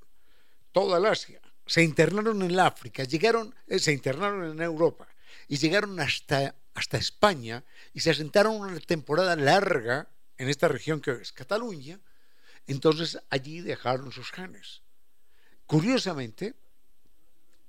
[0.71, 5.07] toda el Asia, se internaron en África, llegaron, eh, se internaron en Europa
[5.47, 11.11] y llegaron hasta, hasta España y se asentaron una temporada larga en esta región que
[11.11, 11.99] es Cataluña,
[12.65, 14.81] entonces allí dejaron sus genes.
[15.65, 16.55] Curiosamente,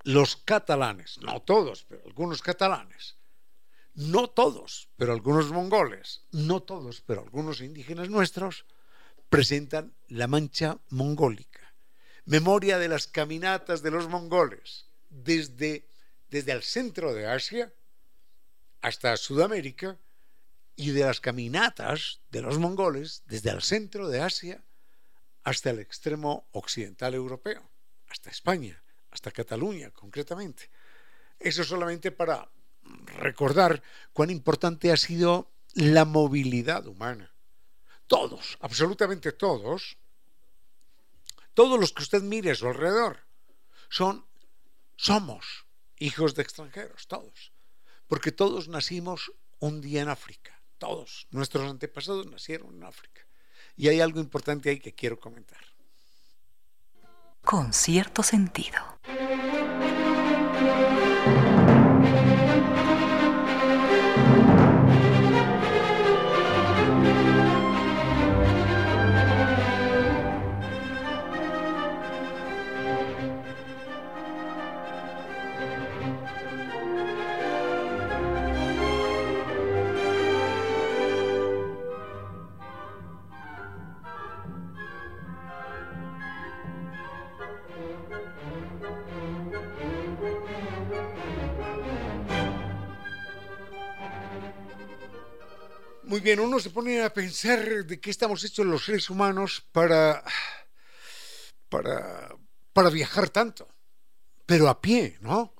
[0.05, 3.17] los catalanes, no todos, pero algunos catalanes,
[3.95, 8.65] no todos, pero algunos mongoles, no todos, pero algunos indígenas nuestros,
[9.31, 11.75] presentan la mancha mongólica.
[12.27, 15.87] Memoria de las caminatas de los mongoles, desde,
[16.29, 17.73] desde el centro de Asia
[18.83, 19.99] hasta Sudamérica,
[20.81, 24.65] y de las caminatas de los mongoles desde el centro de Asia
[25.43, 27.69] hasta el extremo occidental europeo,
[28.09, 30.71] hasta España, hasta Cataluña concretamente.
[31.39, 32.49] Eso solamente para
[33.19, 33.83] recordar
[34.15, 37.30] cuán importante ha sido la movilidad humana.
[38.11, 39.97] Todos, absolutamente todos,
[41.55, 43.21] todos los que usted mire a su alrededor,
[43.89, 44.27] son,
[44.97, 45.65] somos
[45.97, 47.53] hijos de extranjeros, todos,
[48.09, 53.25] porque todos nacimos un día en África, todos, nuestros antepasados nacieron en África.
[53.77, 55.65] Y hay algo importante ahí que quiero comentar.
[57.43, 58.99] Con cierto sentido.
[96.11, 100.25] Muy bien, uno se pone a pensar de qué estamos hechos los seres humanos para,
[101.69, 102.35] para,
[102.73, 103.69] para viajar tanto,
[104.45, 105.55] pero a pie, ¿no?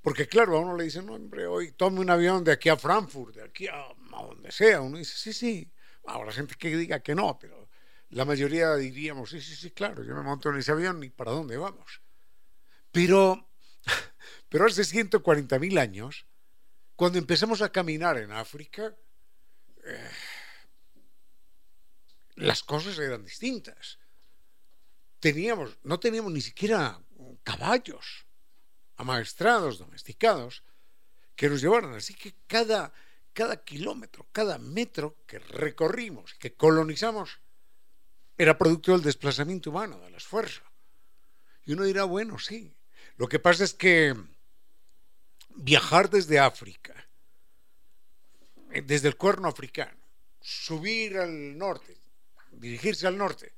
[0.00, 2.76] Porque claro, a uno le dicen, no, hombre, hoy tome un avión de aquí a
[2.76, 4.80] Frankfurt, de aquí a, donde sea.
[4.80, 5.72] Uno dice, sí, sí.
[6.06, 7.68] Ahora gente que diga que no, pero
[8.10, 11.32] la mayoría diríamos, sí, sí, sí, claro, yo me monto en ese avión y para
[11.32, 12.00] dónde vamos.
[12.92, 13.50] Pero,
[14.48, 16.28] pero hace 140 mil años,
[16.94, 18.94] cuando empezamos a caminar en África,
[19.90, 20.10] eh,
[22.36, 23.98] las cosas eran distintas.
[25.18, 27.00] Teníamos, no teníamos ni siquiera
[27.42, 28.26] caballos
[28.96, 30.62] amaestrados, domesticados,
[31.36, 31.94] que nos llevaran.
[31.94, 32.92] Así que cada,
[33.32, 37.40] cada kilómetro, cada metro que recorrimos, que colonizamos,
[38.36, 40.62] era producto del desplazamiento humano, de la esfuerzo.
[41.64, 42.74] Y uno dirá, bueno, sí.
[43.16, 44.14] Lo que pasa es que
[45.56, 47.09] viajar desde África
[48.84, 49.96] desde el cuerno africano,
[50.40, 51.96] subir al norte,
[52.52, 53.52] dirigirse al norte,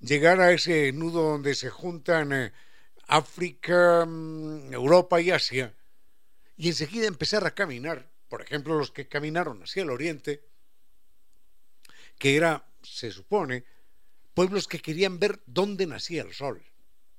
[0.00, 2.52] llegar a ese nudo donde se juntan eh,
[3.06, 5.74] África, mm, Europa y Asia,
[6.56, 10.44] y enseguida empezar a caminar, por ejemplo, los que caminaron hacia el oriente,
[12.18, 13.64] que era, se supone,
[14.34, 16.62] pueblos que querían ver dónde nacía el sol.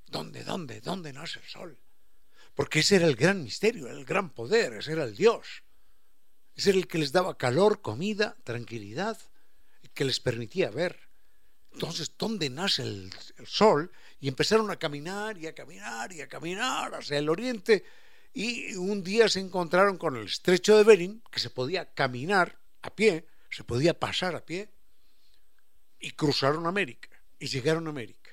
[0.07, 1.79] ¿Dónde, dónde, dónde nace el sol?
[2.53, 5.63] Porque ese era el gran misterio, el gran poder, ese era el Dios.
[6.55, 9.17] Es el que les daba calor, comida, tranquilidad,
[9.93, 11.11] que les permitía ver.
[11.73, 13.11] Entonces, ¿dónde nace el,
[13.45, 13.91] sol?
[14.19, 17.83] Y empezaron a caminar y a caminar y a caminar hacia el oriente.
[18.33, 22.93] Y un día se encontraron con el estrecho de Bering, que se podía caminar a
[22.93, 24.69] pie, se podía pasar a pie,
[25.99, 27.09] y cruzaron América,
[27.39, 28.31] y llegaron a América.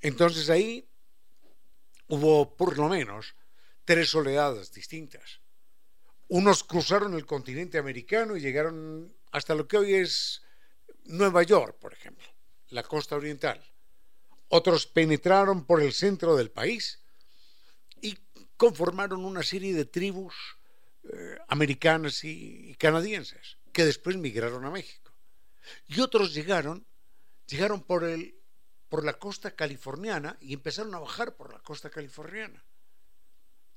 [0.00, 0.86] Entonces ahí
[2.08, 3.34] hubo por lo menos
[3.84, 5.40] tres oleadas distintas.
[6.28, 10.42] Unos cruzaron el continente americano y llegaron hasta lo que hoy es
[11.04, 12.26] Nueva York, por ejemplo,
[12.70, 13.62] la costa oriental.
[14.48, 17.00] Otros penetraron por el centro del país
[18.00, 18.18] y
[18.56, 20.34] conformaron una serie de tribus
[21.04, 25.12] eh, americanas y, y canadienses que después migraron a México.
[25.86, 26.86] Y otros llegaron,
[27.46, 28.34] llegaron por, el,
[28.88, 32.64] por la costa californiana y empezaron a bajar por la costa californiana.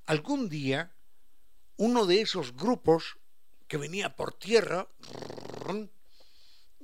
[0.05, 0.95] Algún día
[1.77, 3.17] uno de esos grupos
[3.67, 4.87] que venía por tierra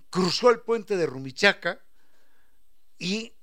[0.10, 1.82] cruzó el puente de Rumichaca
[3.00, 3.34] y,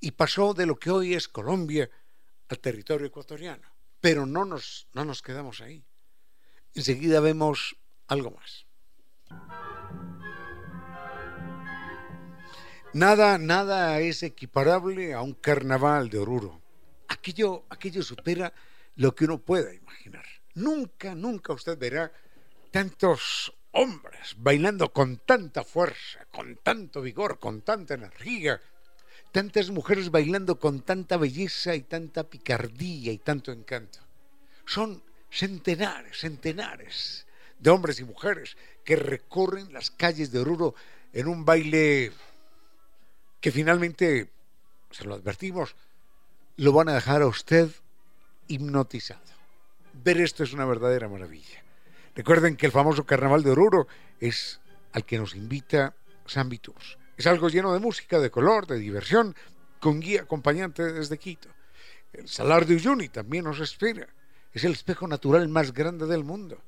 [0.00, 1.90] y, pasó de lo que hoy es Colombia
[2.48, 3.68] al territorio ecuatoriano.
[4.00, 5.84] Pero no nos, no nos quedamos ahí.
[6.74, 8.66] Enseguida vemos algo más.
[12.92, 16.62] Nada, nada es equiparable a un carnaval de Oruro.
[17.08, 18.52] Aquello, aquello supera
[18.94, 20.24] lo que uno pueda imaginar.
[20.56, 22.10] Nunca, nunca usted verá
[22.70, 28.58] tantos hombres bailando con tanta fuerza, con tanto vigor, con tanta energía,
[29.32, 33.98] tantas mujeres bailando con tanta belleza y tanta picardía y tanto encanto.
[34.64, 37.26] Son centenares, centenares
[37.58, 40.74] de hombres y mujeres que recorren las calles de Oruro
[41.12, 42.12] en un baile
[43.42, 44.30] que finalmente,
[44.90, 45.76] se lo advertimos,
[46.56, 47.68] lo van a dejar a usted
[48.48, 49.35] hipnotizado.
[50.02, 51.62] Ver esto es una verdadera maravilla.
[52.14, 53.86] Recuerden que el famoso Carnaval de Oruro
[54.20, 54.60] es
[54.92, 55.94] al que nos invita
[56.26, 56.98] San Tours.
[57.16, 59.34] Es algo lleno de música, de color, de diversión,
[59.80, 61.48] con guía acompañante desde Quito.
[62.12, 64.06] El Salar de Uyuni también nos espera.
[64.52, 66.58] Es el espejo natural más grande del mundo.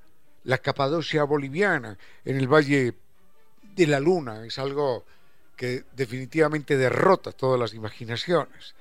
[0.44, 2.94] La Capadocia boliviana en el Valle
[3.74, 5.04] de la Luna es algo
[5.56, 8.74] que definitivamente derrota todas las imaginaciones.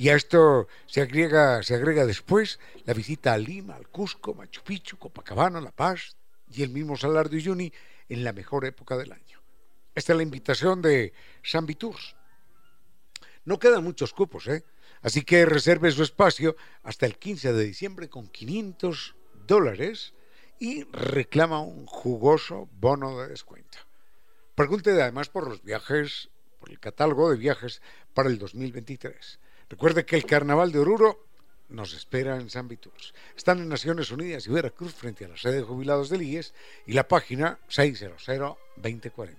[0.00, 4.62] Y a esto se agrega, se agrega después la visita a Lima, al Cusco, Machu
[4.62, 6.16] Picchu, Copacabana, La Paz
[6.50, 7.70] y el mismo Salar de Uyuni
[8.08, 9.42] en la mejor época del año.
[9.94, 12.16] Esta es la invitación de San Tours.
[13.44, 14.64] No quedan muchos cupos, ¿eh?
[15.02, 20.14] Así que reserve su espacio hasta el 15 de diciembre con 500 dólares
[20.58, 23.76] y reclama un jugoso bono de descuento.
[24.54, 27.82] Pregunte además por los viajes, por el catálogo de viajes
[28.14, 29.38] para el 2023.
[29.70, 31.24] Recuerde que el Carnaval de Oruro
[31.68, 33.14] nos espera en San Viturs.
[33.36, 36.52] Están en Naciones Unidas y Veracruz frente a la sede de jubilados del IES
[36.86, 39.36] y la página 600-2040.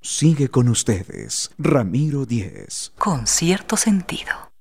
[0.00, 2.92] Sigue con ustedes, Ramiro Díez.
[2.96, 4.51] Con cierto sentido.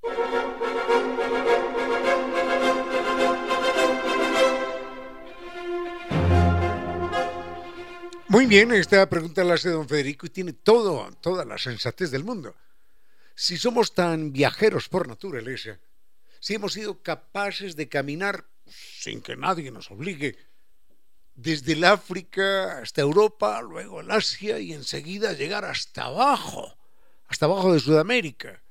[8.31, 12.23] Muy bien, esta pregunta la hace don Federico y tiene todo, toda la sensatez del
[12.23, 12.55] mundo.
[13.35, 15.77] Si somos tan viajeros por naturaleza,
[16.39, 20.37] si hemos sido capaces de caminar sin que nadie nos obligue,
[21.35, 26.77] desde el África hasta Europa, luego el Asia y enseguida llegar hasta abajo,
[27.27, 28.63] hasta abajo de Sudamérica,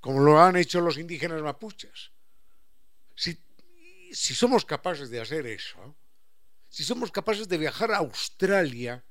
[0.00, 2.12] como lo han hecho los indígenas mapuches.
[3.16, 3.42] Si,
[4.12, 5.96] si somos capaces de hacer eso,
[6.68, 9.04] si somos capaces de viajar a Australia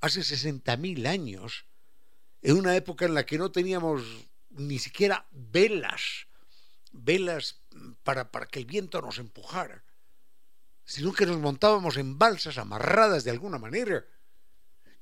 [0.00, 1.66] hace 60.000 años,
[2.42, 4.02] en una época en la que no teníamos
[4.50, 6.26] ni siquiera velas,
[6.92, 7.60] velas
[8.02, 9.84] para, para que el viento nos empujara,
[10.84, 14.04] sino que nos montábamos en balsas amarradas de alguna manera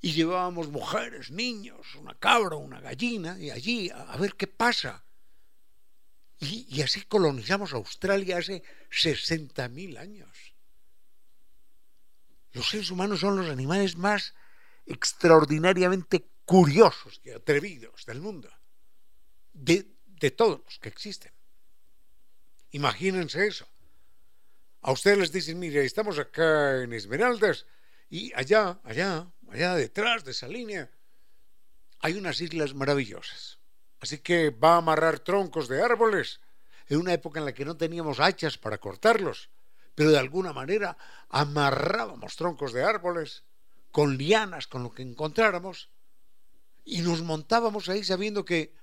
[0.00, 5.02] y llevábamos mujeres, niños, una cabra, una gallina, y allí a, ver qué pasa.
[6.40, 10.53] Y, y así colonizamos Australia hace 60.000 años.
[12.54, 14.34] Los seres humanos son los animales más
[14.86, 18.48] extraordinariamente curiosos y atrevidos del mundo,
[19.52, 21.32] de, de todos los que existen.
[22.70, 23.66] Imagínense eso.
[24.82, 27.66] A ustedes les dicen, mire, estamos acá en Esmeraldas
[28.08, 30.90] y allá, allá, allá detrás de esa línea
[32.00, 33.58] hay unas islas maravillosas.
[33.98, 36.40] Así que va a amarrar troncos de árboles
[36.86, 39.50] en una época en la que no teníamos hachas para cortarlos
[39.94, 40.96] pero de alguna manera
[41.28, 43.44] amarrábamos troncos de árboles
[43.90, 45.90] con lianas, con lo que encontráramos,
[46.84, 48.74] y nos montábamos ahí sabiendo que,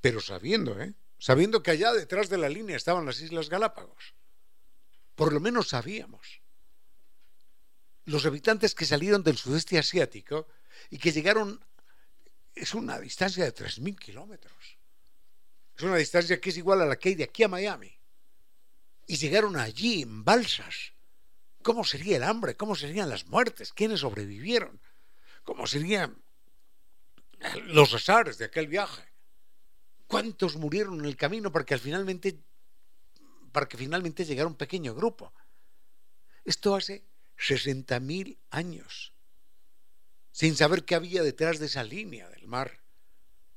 [0.00, 0.94] pero sabiendo, ¿eh?
[1.18, 4.14] Sabiendo que allá detrás de la línea estaban las Islas Galápagos.
[5.14, 6.42] Por lo menos sabíamos.
[8.04, 10.48] Los habitantes que salieron del sudeste asiático
[10.90, 11.64] y que llegaron,
[12.54, 14.78] es una distancia de 3.000 kilómetros.
[15.76, 17.96] Es una distancia que es igual a la que hay de aquí a Miami
[19.06, 20.92] y llegaron allí en balsas.
[21.62, 22.56] ¿Cómo sería el hambre?
[22.56, 23.72] ¿Cómo serían las muertes?
[23.72, 24.80] ¿Quiénes sobrevivieron?
[25.44, 26.22] ¿Cómo serían
[27.66, 29.02] los azares de aquel viaje?
[30.06, 32.38] ¿Cuántos murieron en el camino para que finalmente
[33.52, 35.32] para que finalmente llegara un pequeño grupo?
[36.44, 37.04] Esto hace
[37.38, 39.14] 60.000 años,
[40.32, 42.80] sin saber qué había detrás de esa línea del mar,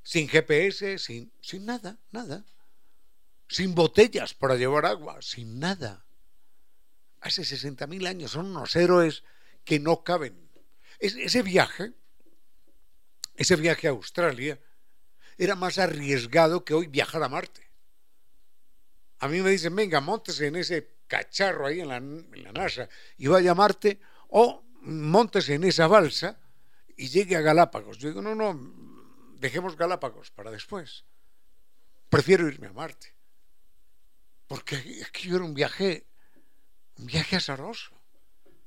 [0.02, 2.46] sin GPS, sin, sin nada, nada
[3.48, 6.04] sin botellas para llevar agua, sin nada.
[7.20, 9.24] Hace 60.000 años son unos héroes
[9.64, 10.48] que no caben.
[10.98, 11.92] ese viaje,
[13.34, 14.60] ese viaje a Australia,
[15.36, 17.70] era más arriesgado que hoy viajar a Marte.
[19.20, 22.00] A mí me dicen, venga, montese en ese cacharro ahí en la,
[22.52, 26.38] NASA y vaya a Marte, o montese en esa balsa
[26.96, 27.98] y llegue a Galápagos.
[27.98, 28.58] Yo digo, no, no,
[29.38, 31.04] dejemos Galápagos para después.
[32.08, 33.17] Prefiero irme a Marte.
[34.48, 36.06] Porque aquello era un viaje,
[36.96, 37.92] un viaje azaroso,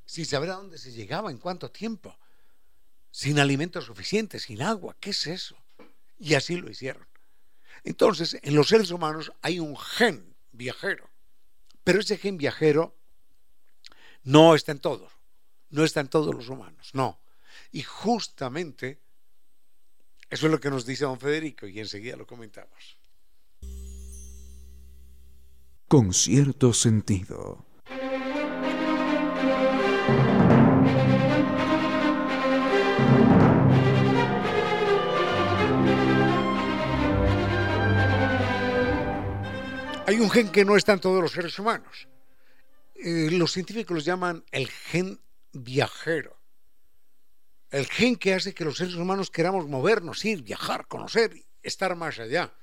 [0.05, 2.17] sin saber a dónde se llegaba, en cuánto tiempo,
[3.09, 5.57] sin alimentos suficientes, sin agua, ¿qué es eso?
[6.19, 7.05] Y así lo hicieron.
[7.83, 11.09] Entonces, en los seres humanos hay un gen viajero,
[11.83, 12.95] pero ese gen viajero
[14.23, 15.11] No está en todos,
[15.71, 17.19] no está en todos los humanos, no.
[17.71, 18.99] Y justamente
[20.29, 22.97] eso es lo que nos dice don Federico y enseguida lo comentamos.
[25.91, 27.65] Con cierto sentido.
[40.07, 42.07] Hay un gen que no está en todos los seres humanos.
[42.95, 45.19] Eh, los científicos lo llaman el gen
[45.51, 46.39] viajero.
[47.69, 52.17] El gen que hace que los seres humanos queramos movernos, ir, viajar, conocer, estar más
[52.17, 52.53] allá.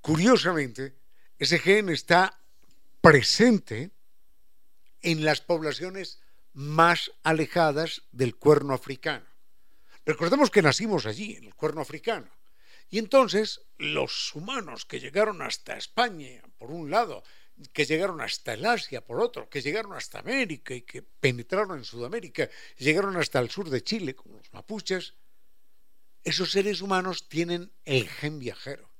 [0.00, 0.96] Curiosamente,
[1.38, 2.39] ese gen está
[3.00, 3.90] presente
[5.02, 6.20] en las poblaciones
[6.52, 9.26] más alejadas del cuerno africano.
[10.04, 12.28] Recordemos que nacimos allí, en el cuerno africano.
[12.90, 17.22] Y entonces los humanos que llegaron hasta España, por un lado,
[17.72, 21.84] que llegaron hasta el Asia, por otro, que llegaron hasta América y que penetraron en
[21.84, 22.48] Sudamérica,
[22.78, 25.14] llegaron hasta el sur de Chile, como los mapuches,
[26.24, 28.90] esos seres humanos tienen el gen viajero.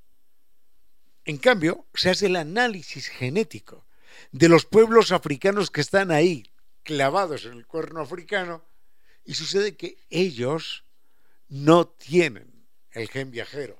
[1.24, 3.86] En cambio, se hace el análisis genético
[4.32, 6.50] de los pueblos africanos que están ahí,
[6.82, 8.64] clavados en el cuerno africano,
[9.24, 10.84] y sucede que ellos
[11.48, 13.78] no tienen el gen viajero.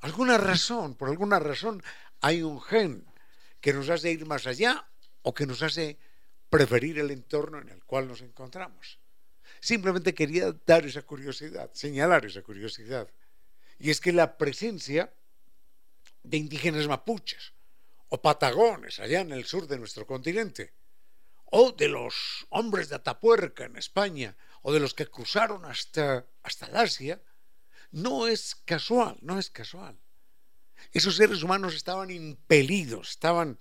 [0.00, 1.82] Alguna razón, por alguna razón,
[2.20, 3.04] hay un gen
[3.60, 4.86] que nos hace ir más allá
[5.22, 5.98] o que nos hace
[6.48, 8.98] preferir el entorno en el cual nos encontramos.
[9.60, 13.08] Simplemente quería dar esa curiosidad, señalar esa curiosidad.
[13.78, 15.12] Y es que la presencia
[16.22, 17.52] de indígenas mapuches
[18.10, 20.74] o patagones allá en el sur de nuestro continente,
[21.46, 26.66] o de los hombres de Atapuerca en España, o de los que cruzaron hasta, hasta
[26.74, 27.22] Asia,
[27.92, 29.98] no es casual, no es casual.
[30.92, 33.58] Esos seres humanos estaban impelidos, estaban,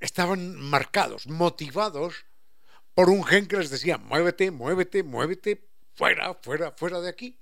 [0.00, 2.26] estaban marcados, motivados
[2.94, 7.38] por un gen que les decía, muévete, muévete, muévete, fuera, fuera, fuera de aquí.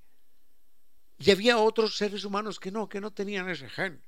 [1.17, 4.04] Y había otros seres humanos que no, que no tenían ese gen.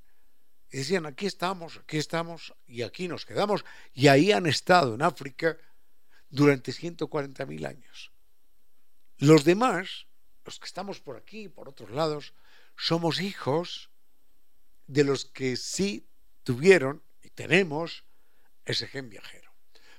[0.77, 3.65] Y decían, aquí estamos, aquí estamos y aquí nos quedamos.
[3.95, 5.57] Y ahí han estado en África
[6.29, 8.13] durante 140.000 años.
[9.17, 10.07] Los demás
[10.45, 12.35] los que estamos por aquí, por otros lados,
[12.77, 13.89] somos hijos
[14.87, 16.11] de los que sí
[16.43, 18.05] tuvieron y tenemos
[18.67, 19.51] ese gen viajero.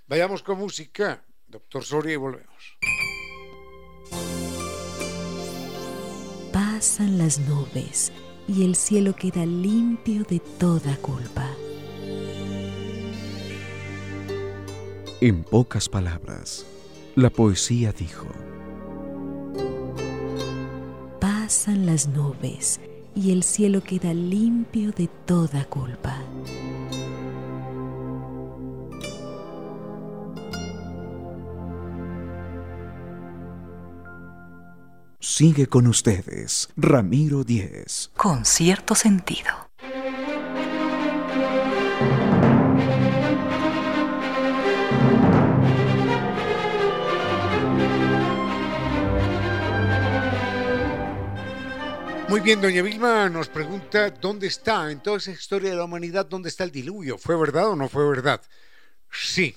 [0.05, 2.77] Vayamos con música, doctor Soria, y volvemos.
[6.53, 8.11] Pasan las nubes
[8.47, 11.47] y el cielo queda limpio de toda culpa.
[15.19, 16.65] En pocas palabras,
[17.15, 18.27] la poesía dijo,
[21.19, 22.79] pasan las nubes
[23.15, 26.15] y el cielo queda limpio de toda culpa.
[35.29, 38.11] Sigue con ustedes, Ramiro Díez.
[38.15, 39.69] Con cierto sentido.
[52.29, 56.25] Muy bien, doña Vilma nos pregunta dónde está en toda esa historia de la humanidad,
[56.25, 57.17] dónde está el diluvio.
[57.17, 58.41] ¿Fue verdad o no fue verdad?
[59.11, 59.53] Sí,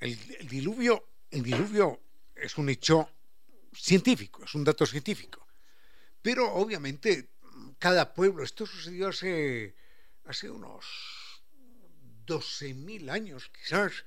[0.00, 0.18] el,
[0.50, 1.98] diluvio, el diluvio
[2.36, 3.08] es un hecho
[3.74, 5.46] científico, es un dato científico.
[6.22, 7.30] Pero obviamente
[7.78, 9.74] cada pueblo, esto sucedió hace,
[10.24, 10.84] hace unos
[12.26, 14.04] 12.000 años quizás,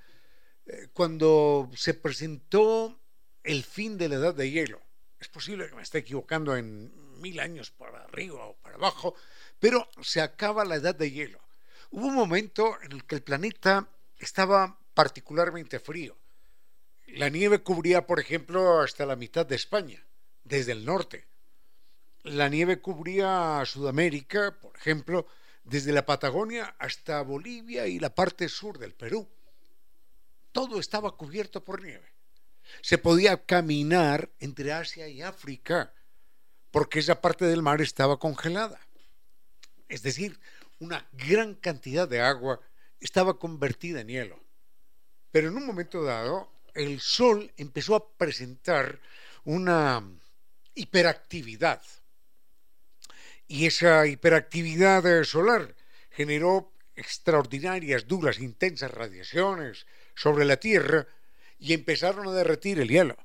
[0.65, 2.99] eh, cuando se presentó
[3.43, 4.81] el fin de la edad de hielo.
[5.19, 6.91] Es posible que me esté equivocando en
[7.21, 9.15] mil años para arriba o para abajo,
[9.59, 11.39] pero se acaba la edad de hielo.
[11.89, 13.87] Hubo un momento en el que el planeta
[14.19, 16.17] estaba particularmente frío.
[17.07, 20.03] La nieve cubría, por ejemplo, hasta la mitad de España,
[20.43, 21.25] desde el norte.
[22.23, 25.25] La nieve cubría Sudamérica, por ejemplo,
[25.63, 29.27] desde la Patagonia hasta Bolivia y la parte sur del Perú.
[30.51, 32.11] Todo estaba cubierto por nieve.
[32.81, 35.93] Se podía caminar entre Asia y África
[36.71, 38.79] porque esa parte del mar estaba congelada.
[39.87, 40.39] Es decir,
[40.79, 42.59] una gran cantidad de agua
[42.99, 44.39] estaba convertida en hielo.
[45.31, 48.99] Pero en un momento dado, el Sol empezó a presentar
[49.43, 50.03] una
[50.75, 51.81] hiperactividad.
[53.47, 55.75] Y esa hiperactividad solar
[56.11, 61.07] generó extraordinarias, duras, intensas radiaciones sobre la Tierra
[61.57, 63.17] y empezaron a derretir el hielo.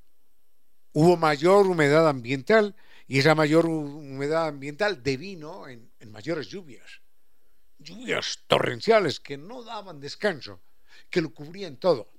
[0.92, 2.74] Hubo mayor humedad ambiental
[3.07, 7.03] y esa mayor humedad ambiental devino en, mayores lluvias,
[7.78, 10.61] lluvias torrenciales que no daban descanso,
[11.11, 12.12] que lo cubrían todo.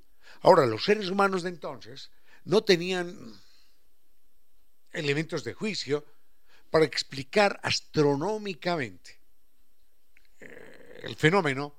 [0.43, 2.11] Ahora, los seres humanos de entonces
[2.43, 3.17] no tenían
[4.91, 6.05] elementos de juicio
[6.69, 9.19] para explicar astronómicamente
[10.41, 11.73] eh, el fenómeno.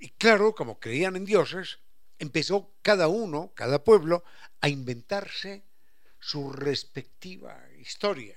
[0.00, 1.78] Y claro, como creían en dioses,
[2.18, 4.24] empezó cada uno, cada pueblo,
[4.60, 5.62] a inventarse
[6.18, 8.36] su respectiva historia.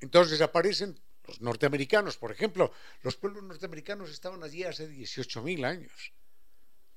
[0.00, 6.12] Entonces aparecen los norteamericanos, por ejemplo, los pueblos norteamericanos estaban allí hace 18.000 años.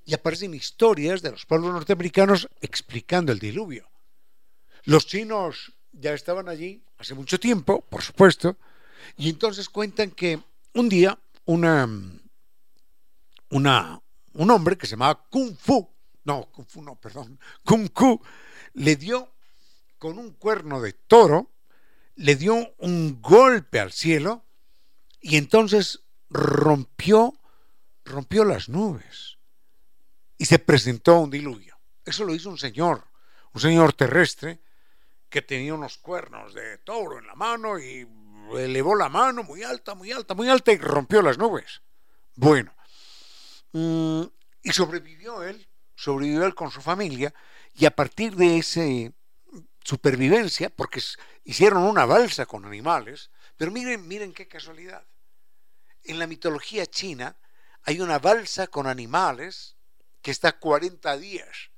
[0.05, 3.89] Y aparecen historias de los pueblos norteamericanos explicando el diluvio.
[4.83, 8.57] Los chinos ya estaban allí hace mucho tiempo, por supuesto,
[9.15, 10.41] y entonces cuentan que
[10.73, 11.87] un día una,
[13.49, 15.89] un hombre que se llamaba Kung Fu,
[16.25, 18.21] no, Kung Fu no, perdón, Kung Fu,
[18.73, 19.31] le dio
[19.99, 21.51] con un cuerno de toro,
[22.15, 24.43] le dio un golpe al cielo
[25.21, 27.39] y entonces rompió,
[28.03, 29.37] rompió las nubes
[30.43, 31.79] y se presentó un diluvio.
[32.03, 33.07] Eso lo hizo un señor,
[33.53, 34.59] un señor terrestre
[35.29, 38.05] que tenía unos cuernos de toro en la mano y
[38.57, 41.81] elevó la mano muy alta, muy alta, muy alta y rompió las nubes.
[42.35, 42.75] Bueno,
[43.71, 44.23] mm,
[44.63, 45.65] y sobrevivió él,
[45.95, 47.33] sobrevivió él con su familia
[47.73, 48.81] y a partir de esa
[49.81, 51.01] supervivencia, porque
[51.45, 55.05] hicieron una balsa con animales, pero miren, miren qué casualidad.
[56.03, 57.37] En la mitología china
[57.83, 59.77] hay una balsa con animales
[60.23, 61.69] que está 40 días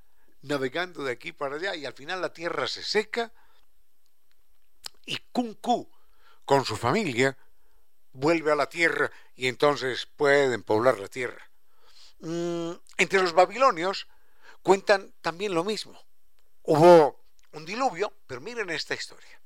[0.43, 3.33] navegando de aquí para allá y al final la tierra se seca
[5.05, 5.89] y Kung Ku
[6.45, 7.35] con su familia
[8.13, 11.49] vuelve a la tierra y entonces pueden poblar la tierra.
[12.19, 14.07] Mm, entre los babilonios
[14.61, 15.99] cuentan también lo mismo.
[16.61, 17.19] Hubo
[17.51, 19.41] un diluvio, pero miren esta historia.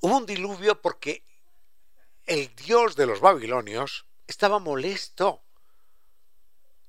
[0.00, 1.24] Hubo un diluvio porque
[2.26, 5.42] el dios de los babilonios estaba molesto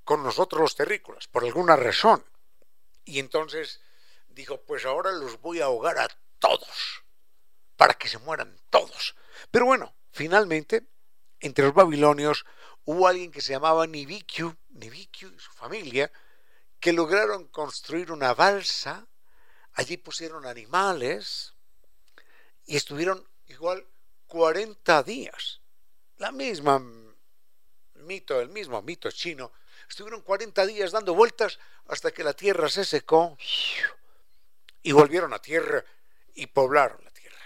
[0.03, 2.25] con nosotros los terrícolas, por alguna razón.
[3.05, 3.81] Y entonces
[4.29, 6.07] dijo, pues ahora los voy a ahogar a
[6.39, 7.03] todos,
[7.75, 9.15] para que se mueran todos.
[9.51, 10.87] Pero bueno, finalmente,
[11.39, 12.45] entre los babilonios
[12.85, 16.11] hubo alguien que se llamaba Nibikiu, Nibikiu y su familia,
[16.79, 19.07] que lograron construir una balsa,
[19.73, 21.53] allí pusieron animales
[22.65, 23.87] y estuvieron igual
[24.27, 25.61] 40 días.
[26.17, 26.81] La misma
[27.95, 29.51] mito, el mismo mito chino,
[29.91, 33.37] estuvieron 40 días dando vueltas hasta que la tierra se secó
[34.81, 35.83] y volvieron a tierra
[36.33, 37.37] y poblaron la tierra.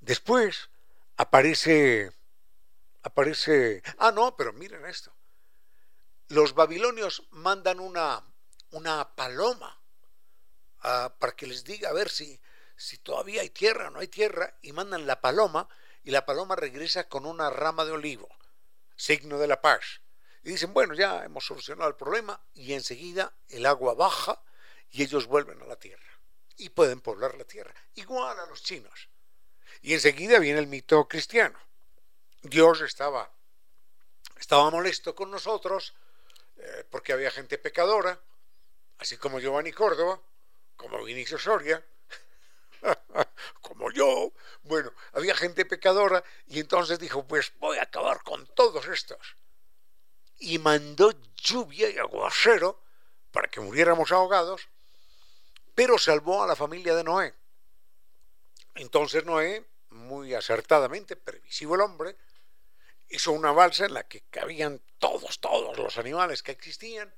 [0.00, 0.70] Después
[1.16, 2.12] aparece,
[3.02, 5.12] aparece, ah, no, pero miren esto.
[6.28, 8.22] Los babilonios mandan una,
[8.70, 9.80] una paloma
[10.82, 12.40] ah, para que les diga a ver si,
[12.76, 15.68] si todavía hay tierra o no hay tierra, y mandan la paloma,
[16.04, 18.28] y la paloma regresa con una rama de olivo,
[18.94, 20.01] signo de la paz.
[20.42, 24.42] Y dicen, bueno, ya hemos solucionado el problema, y enseguida el agua baja
[24.90, 26.12] y ellos vuelven a la tierra
[26.56, 29.08] y pueden poblar la tierra, igual a los chinos.
[29.80, 31.58] Y enseguida viene el mito cristiano.
[32.42, 33.30] Dios estaba,
[34.38, 35.94] estaba molesto con nosotros
[36.56, 38.20] eh, porque había gente pecadora,
[38.98, 40.20] así como Giovanni Córdoba,
[40.76, 41.84] como Vinicio Soria,
[43.60, 44.32] como yo.
[44.62, 49.36] Bueno, había gente pecadora y entonces dijo, pues voy a acabar con todos estos.
[50.38, 52.80] Y mandó lluvia y aguacero
[53.30, 54.68] para que muriéramos ahogados
[55.74, 57.34] pero salvó a la familia de Noé.
[58.74, 62.16] Entonces Noé, muy acertadamente, previsivo el hombre,
[63.08, 67.12] hizo una balsa en la que cabían todos, todos los animales que existían,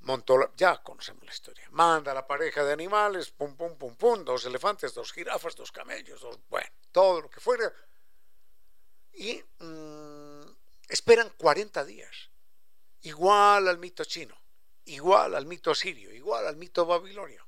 [0.00, 4.24] montó, ya conocemos la historia, manda a la pareja de animales, pum, pum, pum, pum,
[4.24, 7.72] dos elefantes, dos jirafas, dos camellos, dos, bueno, todo lo que fuera,
[9.14, 10.42] y mm,
[10.88, 12.27] esperan 40 días,
[13.02, 14.36] igual al mito chino,
[14.84, 17.46] igual al mito sirio, igual al mito babilonio.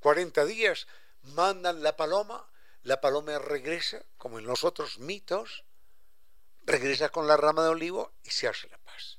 [0.00, 0.86] 40 días,
[1.22, 2.48] mandan la paloma,
[2.82, 5.64] la paloma regresa, como en los otros mitos,
[6.62, 9.18] regresa con la rama de olivo y se hace la paz.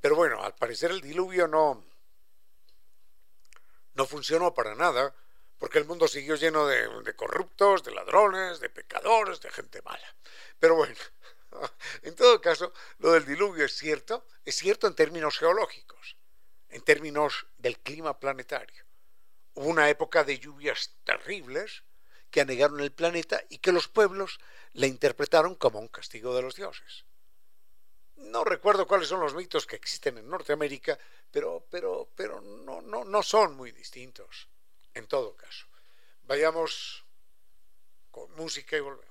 [0.00, 1.84] Pero bueno, al parecer el diluvio no,
[3.94, 5.14] no funcionó para nada,
[5.58, 10.14] porque el mundo siguió lleno de, de corruptos, de ladrones, de pecadores, de gente mala.
[10.58, 10.96] Pero bueno,
[12.02, 16.16] en todo caso, lo del diluvio es cierto, es cierto en términos geológicos,
[16.68, 18.84] en términos del clima planetario.
[19.54, 21.82] Hubo una época de lluvias terribles
[22.30, 24.38] que anegaron el planeta y que los pueblos
[24.72, 27.04] la interpretaron como un castigo de los dioses.
[28.16, 30.98] No recuerdo cuáles son los mitos que existen en Norteamérica,
[31.30, 34.48] pero, pero, pero no, no, no son muy distintos,
[34.94, 35.66] en todo caso.
[36.24, 37.04] Vayamos
[38.10, 39.10] con música y volvemos.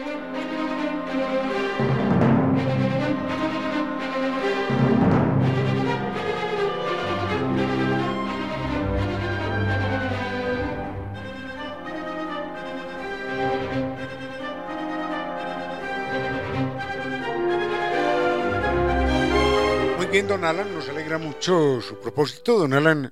[20.27, 22.59] Don Alan, nos alegra mucho su propósito.
[22.59, 23.11] Don Alan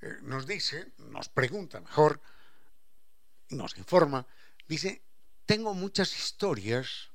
[0.00, 2.20] eh, nos dice, nos pregunta mejor,
[3.50, 4.26] nos informa,
[4.66, 5.02] dice,
[5.46, 7.10] tengo muchas historias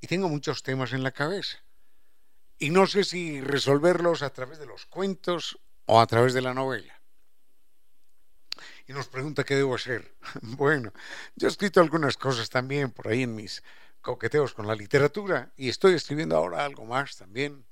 [0.00, 1.58] y tengo muchos temas en la cabeza.
[2.58, 6.54] Y no sé si resolverlos a través de los cuentos o a través de la
[6.54, 7.00] novela.
[8.86, 10.12] Y nos pregunta qué debo hacer.
[10.42, 10.92] Bueno,
[11.36, 13.62] yo he escrito algunas cosas también por ahí en mis
[14.00, 17.64] coqueteos con la literatura y estoy escribiendo ahora algo más también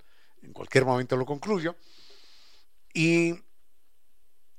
[0.42, 1.76] en cualquier momento lo concluyo.
[2.92, 3.34] Y,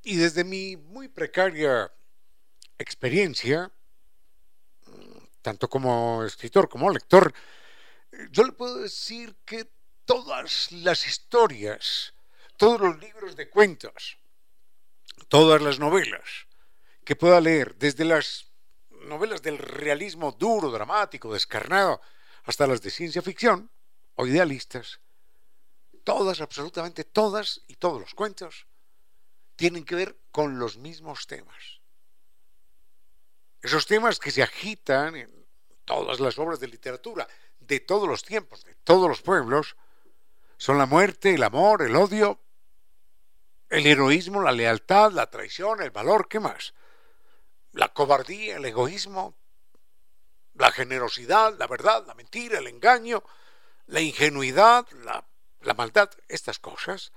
[0.03, 1.91] y desde mi muy precaria
[2.77, 3.71] experiencia,
[5.41, 7.33] tanto como escritor como lector,
[8.31, 9.67] yo le puedo decir que
[10.05, 12.13] todas las historias,
[12.57, 14.17] todos los libros de cuentos,
[15.27, 16.47] todas las novelas
[17.03, 18.47] que pueda leer, desde las
[19.05, 22.01] novelas del realismo duro, dramático, descarnado,
[22.43, 23.69] hasta las de ciencia ficción
[24.15, 24.99] o idealistas,
[26.07, 28.65] todas, absolutamente todas y todos los cuentos
[29.57, 31.81] tienen que ver con los mismos temas.
[33.61, 35.45] Esos temas que se agitan en
[35.83, 37.27] todas las obras de literatura
[37.59, 39.75] de todos los tiempos, de todos los pueblos,
[40.55, 42.39] son la muerte, el amor, el odio,
[43.67, 46.73] el heroísmo, la lealtad, la traición, el valor, ¿qué más?
[47.73, 49.35] La cobardía, el egoísmo,
[50.53, 53.25] la generosidad, la verdad, la mentira, el engaño,
[53.87, 55.27] la ingenuidad, la
[55.61, 57.11] la maldad, estas cosas,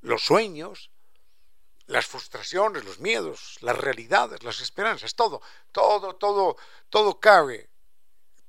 [0.00, 0.90] los sueños,
[1.86, 5.40] las frustraciones, los miedos, las realidades, las esperanzas, todo,
[5.72, 6.56] todo, todo,
[6.90, 7.68] todo cabe.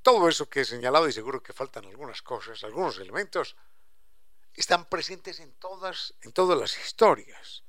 [0.01, 3.55] Todo eso que he señalado y seguro que faltan algunas cosas, algunos elementos,
[4.53, 7.63] están presentes en todas, en todas las historias.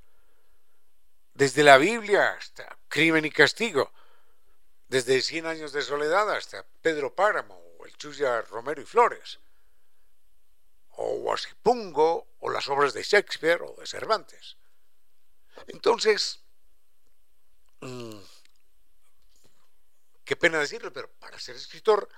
[1.35, 3.93] Desde la Biblia hasta Crimen y Castigo,
[4.89, 9.39] desde Cien años de soledad hasta Pedro Páramo o el Chuya Romero y Flores
[11.01, 14.57] o Wasipungo, o las obras de Shakespeare o de Cervantes.
[15.69, 16.41] Entonces,
[17.81, 18.19] mm,
[20.25, 22.09] qué pena decirlo, pero para ser escritor,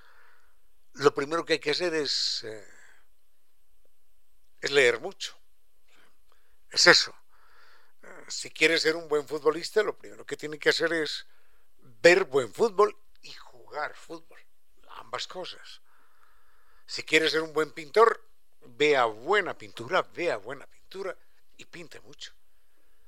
[0.93, 2.67] lo primero que hay que hacer es, eh,
[4.61, 5.37] es leer mucho.
[6.71, 7.13] Es eso.
[8.01, 11.27] Eh, si quieres ser un buen futbolista, lo primero que tiene que hacer es
[12.01, 14.39] ver buen fútbol y jugar fútbol.
[14.95, 15.81] Ambas cosas.
[16.87, 18.30] Si quieres ser un buen pintor,
[18.65, 21.15] vea buena pintura, vea buena pintura
[21.57, 22.33] y pinte mucho.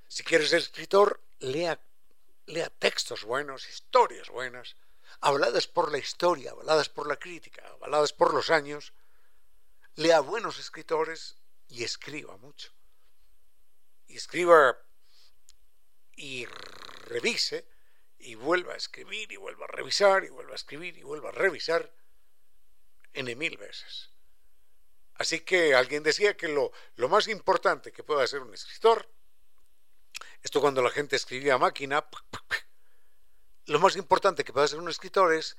[0.08, 1.80] Si quieres ser escritor, lea,
[2.46, 4.76] lea textos buenos, historias buenas,
[5.22, 8.94] habladas por la historia, habladas por la crítica, habladas por los años.
[9.96, 11.36] Lea buenos escritores
[11.70, 12.72] y escriba mucho.
[14.08, 14.78] Y escriba
[16.16, 16.46] y
[17.08, 17.66] revise
[18.20, 21.34] y vuelva a escribir y vuelva a revisar y vuelva a escribir y vuelva a
[21.34, 21.92] revisar
[23.14, 24.13] en mil veces.
[25.24, 26.74] Así que alguien decía que lo,
[27.08, 29.08] más importante que puede hacer un escritor,
[30.42, 32.06] esto cuando la gente escribía a máquina,
[33.68, 35.56] lo más importante que puede hacer un escritor es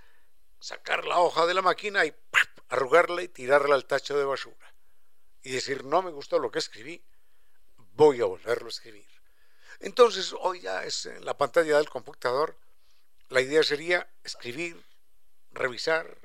[0.60, 2.14] sacar la hoja de la máquina y
[2.68, 4.74] arrugarla y tirarla al tacho de basura.
[5.42, 7.02] Y decir, no me gustó lo que escribí,
[7.94, 9.08] voy a volverlo a escribir.
[9.80, 12.54] Entonces, hoy ya es en la pantalla del computador,
[13.30, 14.84] la idea sería escribir,
[15.52, 16.18] revisar,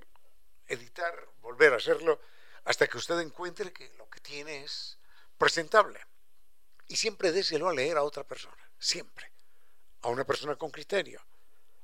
[0.67, 2.19] editar, volver a hacerlo
[2.69, 4.99] hasta que usted encuentre que lo que tiene es
[5.39, 6.05] presentable.
[6.87, 9.31] Y siempre déselo a leer a otra persona, siempre.
[10.03, 11.19] A una persona con criterio.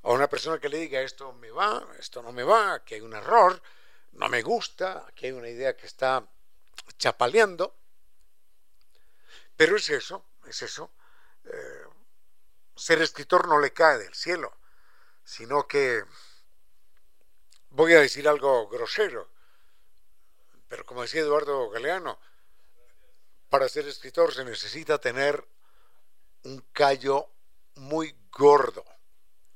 [0.04, 3.02] A una persona que le diga esto me va, esto no me va, aquí hay
[3.02, 3.60] un error,
[4.12, 6.24] no me gusta, aquí hay una idea que está
[7.00, 7.76] chapaleando.
[9.58, 10.92] Pero es eso, es eso.
[11.46, 11.86] Eh,
[12.76, 14.56] ser escritor no le cae del cielo,
[15.24, 16.04] sino que,
[17.72, 19.34] voy a decir algo grosero,
[20.76, 22.20] pero como decía Eduardo Galeano,
[23.48, 25.42] para ser escritor se necesita tener
[26.44, 27.30] un callo
[27.76, 28.84] muy gordo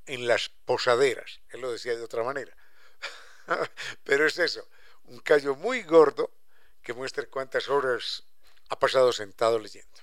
[0.05, 1.41] en las posaderas.
[1.49, 2.55] Él lo decía de otra manera.
[4.05, 4.65] Pero es eso,
[5.03, 6.31] un callo muy gordo
[6.81, 8.23] que muestre cuántas horas
[8.69, 9.99] ha pasado sentado leyendo.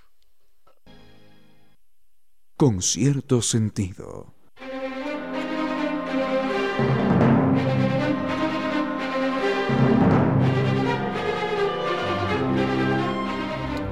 [2.59, 4.36] Con cierto sentido.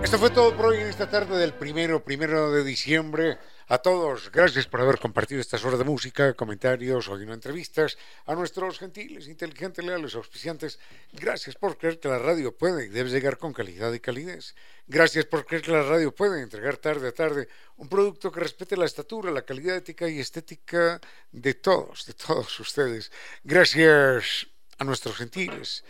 [0.05, 3.39] Esto fue todo por hoy en esta tarde del primero, primero de diciembre.
[3.69, 7.97] A todos, gracias por haber compartido estas horas de música, comentarios o entrevistas.
[8.27, 10.79] A nuestros gentiles, inteligentes, leales, auspiciantes,
[11.11, 14.55] gracias por creer que la radio puede y debe llegar con calidad y calidez.
[14.87, 17.49] Gracias por creer que la radio puede entregar tarde a tarde
[17.79, 21.01] un producto que respete la estatura, la calidad ética y estética
[21.33, 23.11] de todos, de todos ustedes.
[23.43, 25.83] Gracias a nuestros gentiles,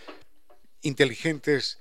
[0.83, 1.81] inteligentes,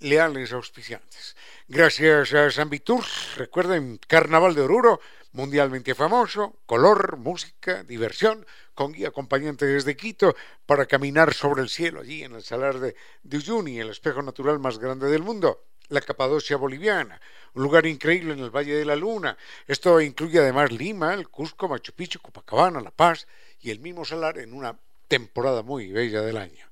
[0.00, 1.36] leales, auspiciantes.
[1.66, 3.04] Gracias a San Vitur,
[3.36, 5.00] recuerden Carnaval de Oruro
[5.32, 10.34] mundialmente famoso, color, música, diversión, con guía acompañante desde Quito
[10.66, 12.96] para caminar sobre el cielo allí en el salar de,
[13.30, 17.20] Uyuni, el espejo natural más grande del mundo, la Capadocia boliviana,
[17.54, 19.36] un lugar increíble en el Valle de la Luna.
[19.66, 23.26] Esto incluye además Lima, el Cusco, Machu Picchu, Copacabana, La Paz
[23.60, 24.78] y el mismo salar en una
[25.08, 26.66] temporada muy bella del año.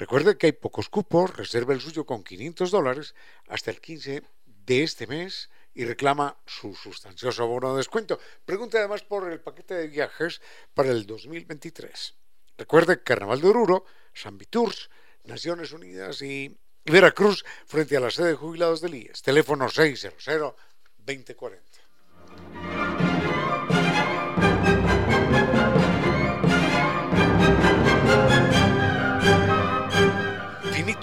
[0.00, 3.14] Recuerde que hay pocos cupos, reserva el suyo con 500 dólares
[3.48, 8.18] hasta el 15 de este mes y reclama su sustancioso abono de descuento.
[8.46, 10.40] Pregunte además por el paquete de viajes
[10.72, 12.14] para el 2023.
[12.56, 13.84] Recuerde Carnaval de Oruro,
[14.14, 14.88] San Viturs,
[15.24, 19.20] Naciones Unidas y Veracruz frente a la sede de jubilados del IES.
[19.20, 20.54] Teléfono 600
[20.96, 22.79] 2040.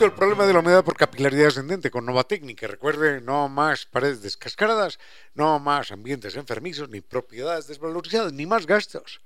[0.06, 2.68] El problema de la humedad por capilaridad ascendente con Nova Técnica.
[2.68, 5.00] Recuerde, no más paredes descascaradas,
[5.34, 9.22] no más ambientes enfermizos, ni propiedades desvalorizadas, ni más gastos.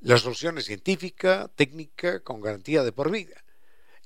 [0.00, 3.42] La solución es científica, técnica, con garantía de por vida.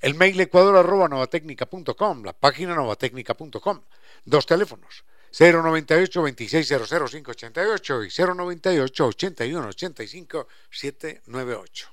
[0.00, 3.80] El mail ecuador arroba novatecnica.com, la página novatecnica.com.
[4.24, 5.04] Dos teléfonos,
[5.38, 11.88] 098 2600 588 y 098 81 85 798.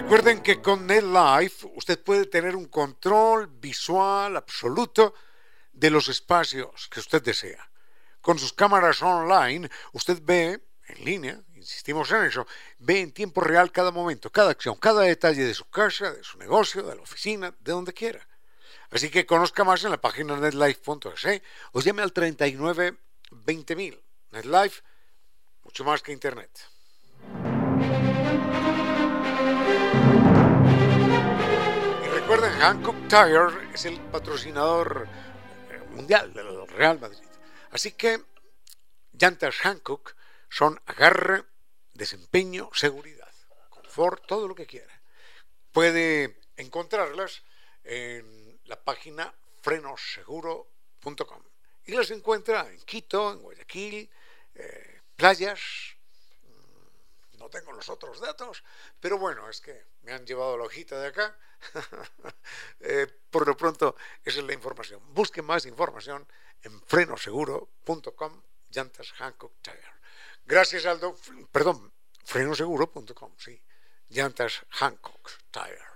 [0.00, 5.12] Recuerden que con NetLife usted puede tener un control visual absoluto
[5.72, 7.68] de los espacios que usted desea.
[8.20, 12.46] Con sus cámaras online, usted ve en línea, insistimos en eso,
[12.78, 16.38] ve en tiempo real cada momento, cada acción, cada detalle de su casa, de su
[16.38, 18.24] negocio, de la oficina, de donde quiera.
[18.90, 21.42] Así que conozca más en la página netlife.es
[21.72, 22.96] o llame al 39
[23.32, 24.00] 20000.
[24.30, 24.80] NetLife,
[25.64, 26.77] mucho más que Internet.
[32.28, 35.08] Recuerden, Hancock Tire es el patrocinador
[35.70, 37.26] eh, mundial del Real Madrid.
[37.70, 38.22] Así que
[39.12, 40.14] llantas Hancock
[40.50, 41.44] son agarre,
[41.94, 43.32] desempeño, seguridad,
[43.70, 44.92] confort, todo lo que quiera.
[45.72, 47.44] Puede encontrarlas
[47.82, 51.42] en la página frenoseguro.com
[51.86, 54.10] y las encuentra en Quito, en Guayaquil,
[54.54, 55.96] eh, playas,
[57.38, 58.62] no tengo los otros datos,
[59.00, 61.36] pero bueno, es que me han llevado la hojita de acá.
[62.80, 65.02] Eh, por lo pronto, esa es la información.
[65.12, 66.26] Busquen más información
[66.62, 69.82] en frenoseguro.com, llantas Hancock Tire.
[70.46, 71.00] Gracias al
[71.50, 71.92] perdón,
[72.24, 73.60] frenoseguro.com, sí,
[74.08, 75.88] llantas Hancock Tire.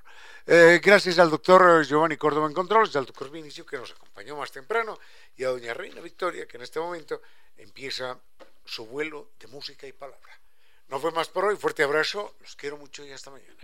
[0.45, 4.51] Eh, gracias al doctor Giovanni Córdoba en Controles, al doctor Vinicio que nos acompañó más
[4.51, 4.99] temprano
[5.36, 7.22] y a doña Reina Victoria que en este momento
[7.57, 8.18] empieza
[8.64, 10.41] su vuelo de música y palabra.
[10.93, 11.57] No fue más por hoy.
[11.57, 12.34] Fuerte abrazo.
[12.43, 13.57] Los quiero mucho y hasta mañana.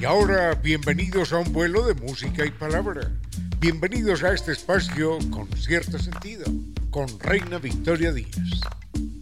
[0.00, 3.12] Y ahora, bienvenidos a un vuelo de música y palabra.
[3.60, 6.44] Bienvenidos a este espacio con cierto sentido,
[6.90, 8.60] con Reina Victoria Díaz,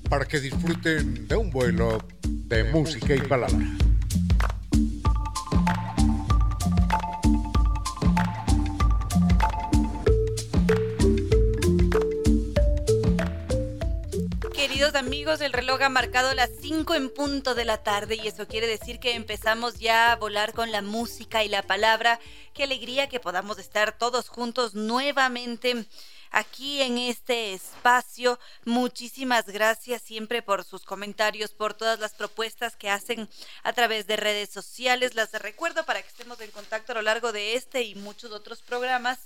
[0.09, 3.66] para que disfruten de un vuelo de música y palabra.
[14.95, 18.66] Amigos, el reloj ha marcado las 5 en punto de la tarde y eso quiere
[18.66, 22.18] decir que empezamos ya a volar con la música y la palabra.
[22.55, 25.86] Qué alegría que podamos estar todos juntos nuevamente
[26.30, 28.38] aquí en este espacio.
[28.64, 33.28] Muchísimas gracias siempre por sus comentarios, por todas las propuestas que hacen
[33.62, 35.14] a través de redes sociales.
[35.14, 38.62] Las recuerdo para que estemos en contacto a lo largo de este y muchos otros
[38.62, 39.18] programas.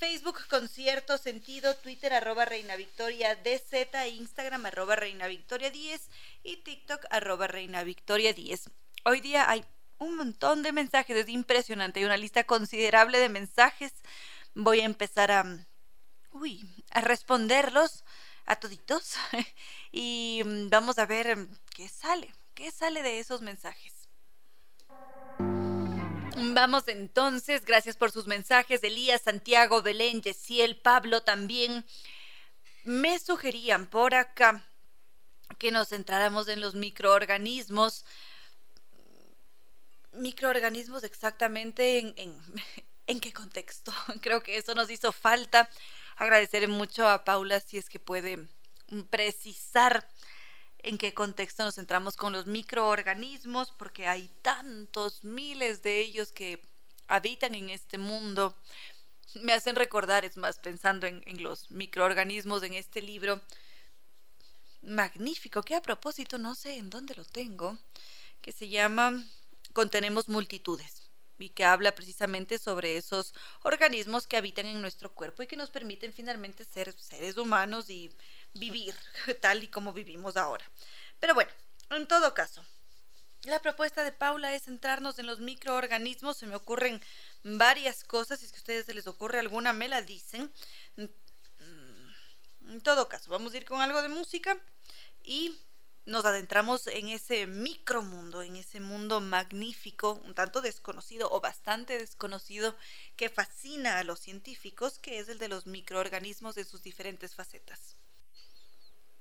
[0.00, 6.08] Facebook con cierto sentido, Twitter arroba Reina Victoria DZ, Instagram arroba Reina Victoria 10
[6.42, 8.70] y TikTok arroba Reina Victoria 10.
[9.04, 9.62] Hoy día hay
[9.98, 13.92] un montón de mensajes, es impresionante, hay una lista considerable de mensajes.
[14.54, 15.44] Voy a empezar a,
[16.30, 18.02] uy, a responderlos
[18.46, 19.16] a toditos
[19.92, 20.40] y
[20.70, 21.46] vamos a ver
[21.76, 23.99] qué sale, qué sale de esos mensajes.
[26.36, 31.84] Vamos entonces, gracias por sus mensajes, Elías, Santiago, Belén, Yesiel, Pablo también.
[32.84, 34.64] Me sugerían por acá
[35.58, 38.04] que nos centráramos en los microorganismos.
[40.12, 42.36] Microorganismos exactamente en, en,
[43.06, 43.92] en qué contexto.
[44.20, 45.68] Creo que eso nos hizo falta.
[46.16, 48.46] Agradeceré mucho a Paula si es que puede
[49.10, 50.06] precisar
[50.82, 56.62] en qué contexto nos centramos con los microorganismos, porque hay tantos miles de ellos que
[57.08, 58.56] habitan en este mundo.
[59.34, 63.40] Me hacen recordar, es más, pensando en, los microorganismos en este libro,
[64.82, 67.78] magnífico, que a propósito no sé en dónde lo tengo,
[68.40, 69.24] que se llama
[69.72, 75.46] Contenemos multitudes y que habla precisamente sobre esos organismos que habitan en nuestro cuerpo y
[75.46, 78.10] que nos permiten finalmente ser seres humanos y
[78.54, 78.94] vivir
[79.40, 80.64] tal y como vivimos ahora.
[81.18, 81.50] Pero bueno,
[81.90, 82.64] en todo caso,
[83.44, 86.36] la propuesta de Paula es centrarnos en los microorganismos.
[86.36, 87.02] Se me ocurren
[87.42, 88.40] varias cosas.
[88.40, 90.52] Si es que a ustedes se les ocurre alguna, me la dicen.
[90.96, 94.56] En todo caso, vamos a ir con algo de música
[95.24, 95.58] y
[96.04, 102.76] nos adentramos en ese micromundo, en ese mundo magnífico, un tanto desconocido o bastante desconocido,
[103.16, 107.96] que fascina a los científicos, que es el de los microorganismos de sus diferentes facetas.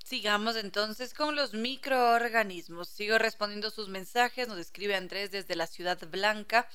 [0.09, 2.89] Sigamos entonces con los microorganismos.
[2.89, 4.47] Sigo respondiendo sus mensajes.
[4.47, 6.67] Nos escribe Andrés desde la Ciudad Blanca.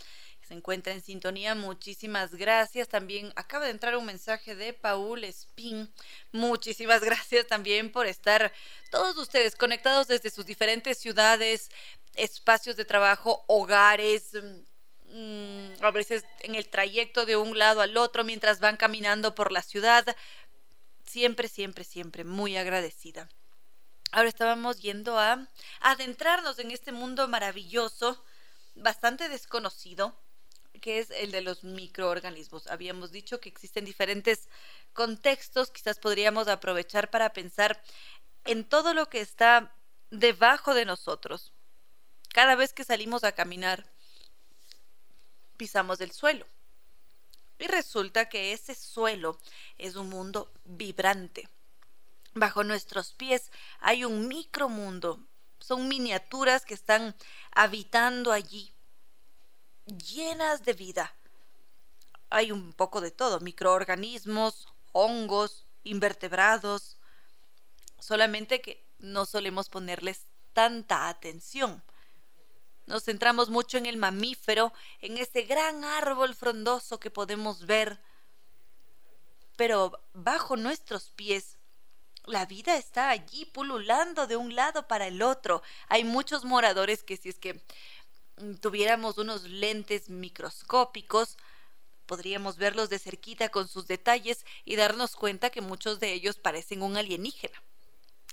[0.46, 1.56] Se encuentra en sintonía.
[1.56, 2.86] Muchísimas gracias.
[2.86, 5.92] También acaba de entrar un mensaje de Paul Spin.
[6.30, 8.52] Muchísimas gracias también por estar
[8.92, 11.72] todos ustedes conectados desde sus diferentes ciudades,
[12.14, 14.30] espacios de trabajo, hogares
[15.08, 19.50] mm, a veces en el trayecto de un lado al otro mientras van caminando por
[19.50, 20.16] la ciudad
[21.14, 23.28] siempre, siempre, siempre muy agradecida.
[24.10, 25.46] Ahora estábamos yendo a
[25.78, 28.20] adentrarnos en este mundo maravilloso,
[28.74, 30.12] bastante desconocido,
[30.80, 32.66] que es el de los microorganismos.
[32.66, 34.48] Habíamos dicho que existen diferentes
[34.92, 37.80] contextos, quizás podríamos aprovechar para pensar
[38.44, 39.72] en todo lo que está
[40.10, 41.52] debajo de nosotros.
[42.32, 43.86] Cada vez que salimos a caminar,
[45.56, 46.44] pisamos el suelo.
[47.64, 49.38] Y resulta que ese suelo
[49.78, 51.48] es un mundo vibrante.
[52.34, 53.50] Bajo nuestros pies
[53.80, 55.18] hay un micromundo.
[55.60, 57.16] Son miniaturas que están
[57.52, 58.70] habitando allí,
[59.86, 61.16] llenas de vida.
[62.28, 66.98] Hay un poco de todo, microorganismos, hongos, invertebrados,
[67.98, 71.82] solamente que no solemos ponerles tanta atención.
[72.86, 77.98] Nos centramos mucho en el mamífero, en ese gran árbol frondoso que podemos ver.
[79.56, 81.56] Pero bajo nuestros pies,
[82.26, 85.62] la vida está allí pululando de un lado para el otro.
[85.88, 87.62] Hay muchos moradores que si es que
[88.36, 91.38] mm, tuviéramos unos lentes microscópicos,
[92.06, 96.82] podríamos verlos de cerquita con sus detalles y darnos cuenta que muchos de ellos parecen
[96.82, 97.62] un alienígena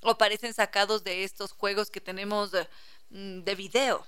[0.04, 2.68] o parecen sacados de estos juegos que tenemos de,
[3.12, 4.06] mm, de video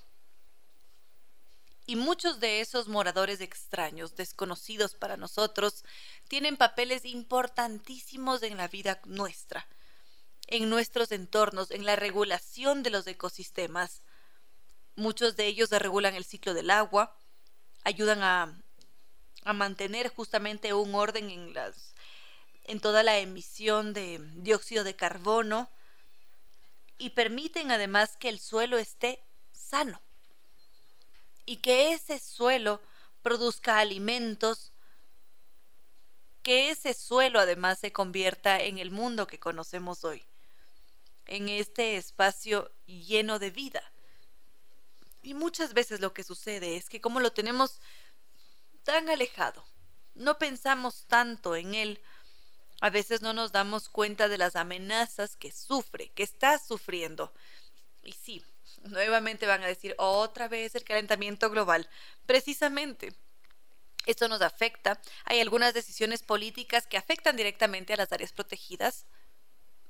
[1.86, 5.84] y muchos de esos moradores extraños, desconocidos para nosotros,
[6.27, 9.67] tienen papeles importantísimos en la vida nuestra,
[10.47, 14.01] en nuestros entornos, en la regulación de los ecosistemas.
[14.95, 17.17] Muchos de ellos regulan el ciclo del agua,
[17.84, 18.59] ayudan a,
[19.53, 21.93] mantener justamente un orden en las
[22.63, 25.69] en toda la emisión de dióxido de carbono
[26.97, 29.21] y permiten además que el suelo esté
[29.51, 30.01] sano
[31.46, 32.82] y que ese suelo
[33.22, 34.72] produzca alimentos,
[36.41, 40.24] que ese suelo además se convierta en el mundo que conocemos hoy,
[41.26, 43.91] en este espacio lleno de vida.
[45.22, 47.80] Y muchas veces lo que sucede es que como lo tenemos
[48.84, 49.66] tan alejado,
[50.16, 52.02] no pensamos tanto en él,
[52.82, 57.34] a veces no nos damos cuenta de las amenazas que sufre, que está sufriendo.
[58.04, 58.44] Y sí,
[58.84, 61.89] nuevamente van a decir otra vez el calentamiento global.
[62.25, 63.13] Precisamente,
[64.05, 64.99] esto nos afecta.
[65.25, 69.05] Hay algunas decisiones políticas que afectan directamente a las áreas protegidas,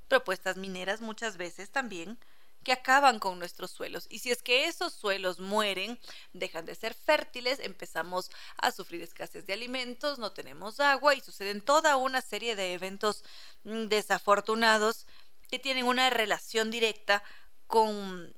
[0.07, 2.19] propuestas mineras muchas veces también,
[2.63, 4.07] que acaban con nuestros suelos.
[4.09, 5.99] Y si es que esos suelos mueren,
[6.31, 11.61] dejan de ser fértiles, empezamos a sufrir escasez de alimentos, no tenemos agua y suceden
[11.61, 13.23] toda una serie de eventos
[13.63, 15.07] mm, desafortunados
[15.49, 17.23] que tienen una relación directa
[17.67, 18.33] con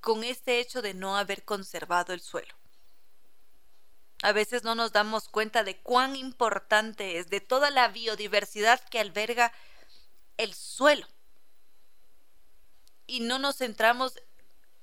[0.00, 2.54] con este hecho de no haber conservado el suelo.
[4.22, 9.00] A veces no nos damos cuenta de cuán importante es, de toda la biodiversidad que
[9.00, 9.52] alberga
[10.36, 11.06] el suelo.
[13.06, 14.20] Y no nos centramos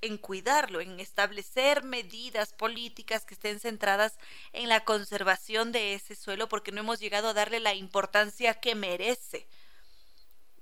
[0.02, 4.18] en cuidarlo, en establecer medidas políticas que estén centradas
[4.54, 8.76] en la conservación de ese suelo porque no hemos llegado a darle la importancia que
[8.76, 9.48] merece.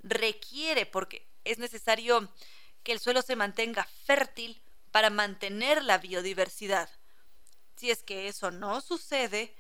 [0.03, 2.29] Requiere, porque es necesario
[2.85, 4.61] que el suelo se mantenga fértil
[4.91, 6.89] para mantener la biodiversidad.
[7.75, 9.53] Si es que eso no sucede,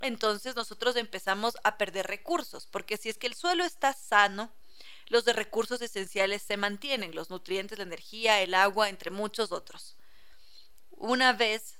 [0.00, 4.52] entonces nosotros empezamos a perder recursos, porque si es que el suelo está sano,
[5.08, 9.96] los de recursos esenciales se mantienen, los nutrientes, la energía, el agua, entre muchos otros.
[10.90, 11.78] Una vez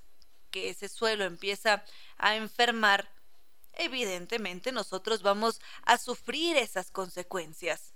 [0.51, 1.85] que ese suelo empieza
[2.17, 3.13] a enfermar,
[3.75, 7.93] evidentemente nosotros vamos a sufrir esas consecuencias.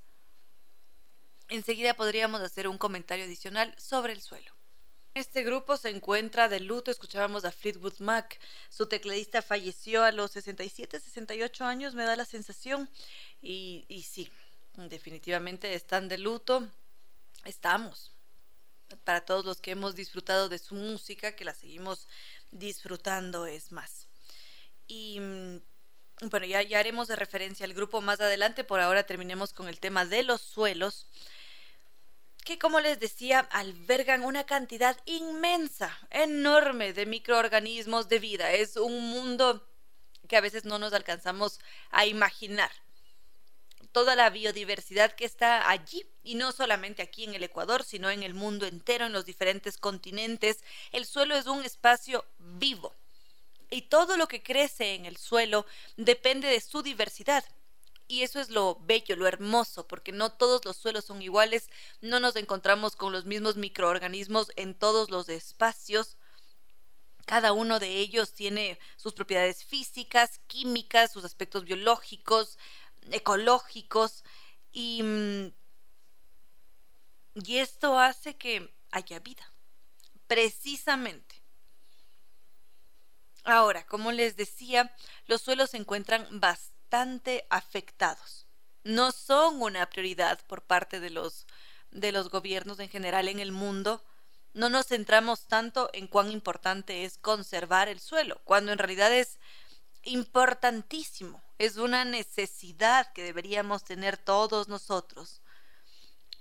[1.52, 4.50] Enseguida podríamos hacer un comentario adicional sobre el suelo.
[5.12, 6.90] Este grupo se encuentra de luto.
[6.90, 8.40] Escuchábamos a Fleetwood Mac.
[8.70, 12.88] Su tecladista falleció a los 67, 68 años, me da la sensación.
[13.42, 14.30] Y, sí,
[14.76, 16.66] definitivamente están de luto.
[17.44, 18.12] Estamos.
[19.04, 22.08] Para todos los que hemos disfrutado de su música, que la seguimos
[22.50, 24.06] disfrutando es más.
[24.86, 25.56] Y mm,
[26.30, 28.64] bueno, ya, ya haremos de referencia al grupo más adelante.
[28.64, 31.06] Por ahora terminemos con el tema de los suelos
[32.44, 38.52] que como les decía albergan una cantidad inmensa, enorme de microorganismos de vida.
[38.52, 39.68] Es un mundo
[40.28, 42.70] que a veces no nos alcanzamos a imaginar.
[43.92, 48.22] Toda la biodiversidad que está allí, y no solamente aquí en el Ecuador, sino en
[48.22, 52.94] el mundo entero, en los diferentes continentes, el suelo es un espacio vivo.
[53.70, 55.66] Y todo lo que crece en el suelo
[55.96, 57.44] depende de su diversidad
[58.12, 61.70] y eso es lo bello, lo hermoso, porque no todos los suelos son iguales,
[62.02, 66.18] no nos encontramos con los mismos microorganismos en todos los espacios.
[67.24, 72.58] Cada uno de ellos tiene sus propiedades físicas, químicas, sus aspectos biológicos,
[73.10, 74.24] ecológicos
[74.72, 75.52] y, mm,
[77.46, 79.50] y esto hace que haya vida,
[80.26, 81.42] precisamente.
[83.44, 84.94] Ahora, como les decía,
[85.24, 86.81] los suelos se encuentran bastante
[87.48, 88.46] afectados.
[88.84, 91.46] No son una prioridad por parte de los,
[91.90, 94.04] de los gobiernos en general en el mundo.
[94.52, 99.38] No nos centramos tanto en cuán importante es conservar el suelo, cuando en realidad es
[100.02, 105.40] importantísimo, es una necesidad que deberíamos tener todos nosotros.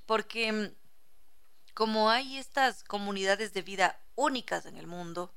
[0.05, 0.75] Porque mm,
[1.73, 5.33] como hay estas comunidades de vida únicas en el mundo,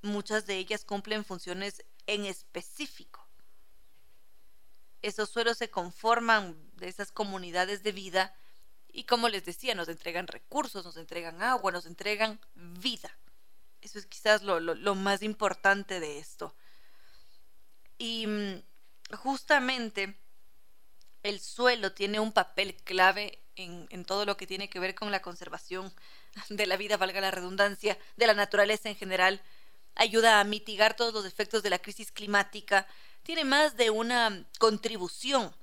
[0.00, 3.24] muchas de ellas cumplen funciones en específico.
[5.02, 8.34] Esos suelos se conforman de esas comunidades de vida
[8.92, 13.16] y como les decía, nos entregan recursos, nos entregan agua, nos entregan vida.
[13.80, 16.54] Eso es quizás lo, más importante de esto.
[17.98, 18.62] Y mm,
[19.18, 20.18] justamente
[21.22, 25.12] el suelo tiene un papel clave en, en, todo lo que tiene que ver con
[25.12, 25.92] la conservación
[26.48, 29.42] de la vida, valga la redundancia, de la naturaleza en general,
[29.98, 32.86] ayuda a mitigar todos los efectos de la crisis climática,
[33.22, 35.54] tiene más de una contribución,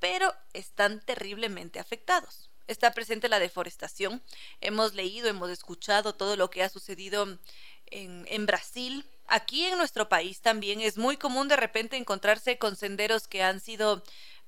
[0.00, 2.50] pero están terriblemente afectados.
[2.66, 4.22] Está presente la deforestación.
[4.60, 7.38] Hemos leído, hemos escuchado todo lo que ha sucedido
[7.86, 9.04] en, Brasil.
[9.26, 13.60] Aquí en nuestro país también es muy común de repente encontrarse con senderos que han
[13.60, 14.02] sido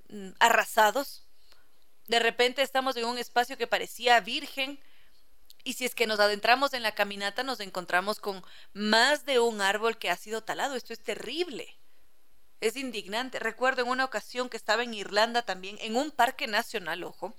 [0.09, 1.25] mm, arrasados.
[2.09, 4.81] De repente estamos en un espacio que parecía virgen,
[5.65, 8.43] y si es que nos adentramos en la caminata, nos encontramos con
[8.73, 10.75] más de un árbol que ha sido talado.
[10.75, 11.77] Esto es terrible.
[12.61, 13.39] Es indignante.
[13.39, 17.35] Recuerdo en una ocasión que estaba en Irlanda también, en un parque nacional, ojo.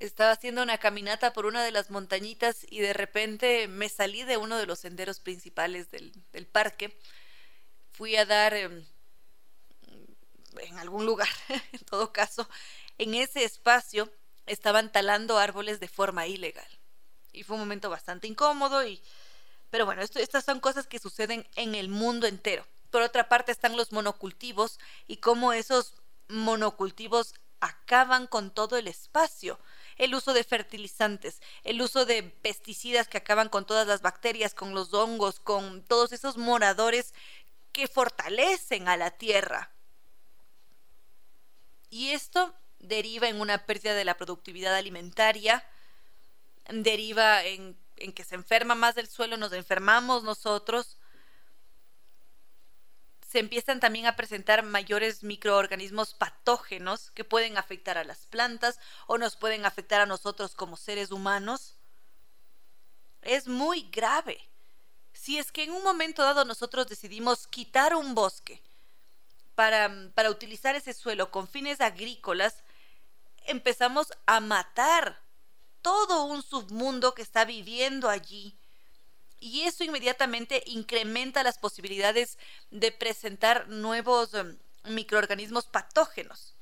[0.00, 4.36] Estaba haciendo una caminata por una de las montañitas y de repente me salí de
[4.36, 6.12] uno de los senderos principales del,
[6.46, 6.98] parque.
[7.92, 8.84] Fui a dar em,
[10.58, 11.28] en algún lugar,
[11.72, 12.48] en todo caso,
[12.98, 14.10] en ese espacio
[14.46, 16.68] estaban talando árboles de forma ilegal.
[17.32, 19.02] Y fue un momento bastante incómodo y
[19.74, 22.64] pero bueno, estas son cosas que suceden en el mundo entero.
[22.90, 25.94] Por otra parte están los monocultivos y cómo esos
[26.28, 29.58] monocultivos acaban con todo el espacio.
[29.96, 34.74] El uso de fertilizantes, el uso de pesticidas que acaban con todas las bacterias, con
[34.74, 37.12] los hongos, con todos esos moradores
[37.72, 39.72] que fortalecen a la tierra.
[41.90, 42.54] Y esto
[42.84, 45.64] deriva en una pérdida de la productividad alimentaria,
[46.68, 47.76] deriva en,
[48.14, 50.98] que se enferma más del suelo, nos enfermamos nosotros,
[53.28, 59.18] se empiezan también a presentar mayores microorganismos patógenos que pueden afectar a las plantas o
[59.18, 61.76] nos pueden afectar a nosotros como seres humanos.
[63.22, 64.48] Es muy grave.
[65.12, 68.62] Si es que en un momento dado nosotros decidimos quitar un bosque
[69.54, 72.63] para, para utilizar ese suelo con fines agrícolas,
[73.44, 75.22] empezamos a matar
[75.82, 78.56] todo un submundo que está viviendo allí.
[79.38, 82.38] Y eso inmediatamente incrementa las posibilidades
[82.70, 86.54] de presentar nuevos em, microorganismos patógenos.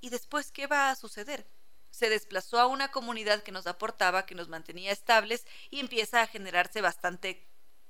[0.00, 1.46] ¿Y después qué va a suceder?
[1.90, 6.26] Se desplazó a una comunidad que nos aportaba, que nos mantenía estables y empieza a
[6.26, 7.46] generarse bastante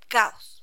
[0.08, 0.57] caos.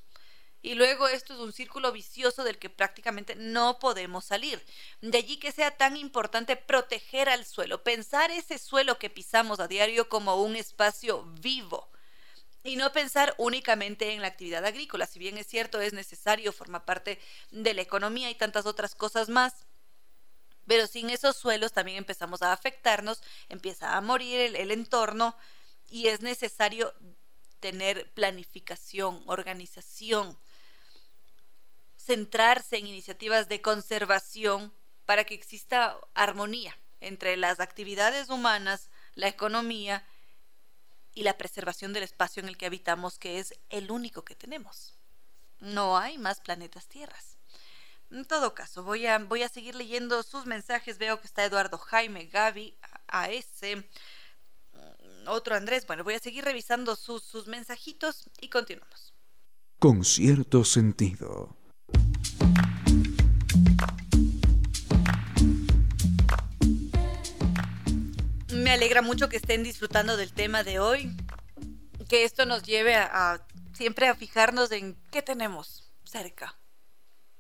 [0.66, 4.66] Y luego esto es un círculo vicioso del que prácticamente no podemos salir.
[5.00, 9.68] De allí que sea tan importante proteger al suelo, pensar ese suelo que pisamos a
[9.68, 11.88] diario como un espacio vivo
[12.64, 15.06] y no pensar únicamente en la actividad agrícola.
[15.06, 17.20] Si bien es cierto, es necesario, forma parte
[17.52, 19.68] de la economía y tantas otras cosas más.
[20.66, 25.38] Pero sin esos suelos también empezamos a afectarnos, empieza a morir el, el entorno
[25.92, 26.92] y es necesario
[27.60, 30.36] tener planificación, organización,
[32.06, 34.74] centrarse en iniciativas de conservación
[35.06, 40.06] para que exista armonía entre las actividades humanas, la economía
[41.14, 44.96] y la preservación del espacio en el que habitamos, que es el único que tenemos.
[45.60, 47.38] No hay más planetas tierras.
[48.12, 50.98] En todo caso, voy a, voy a seguir leyendo sus mensajes.
[50.98, 52.78] Veo que está Eduardo Jaime, Gaby,
[53.08, 53.62] AS,
[55.26, 55.88] otro Andrés.
[55.88, 59.14] Bueno, voy a seguir revisando sus, sus mensajitos y continuamos.
[59.80, 61.58] Con cierto sentido.
[68.52, 71.16] Me alegra mucho que estén disfrutando del tema de hoy,
[72.10, 76.58] que esto nos lleve a, siempre a fijarnos en qué tenemos cerca.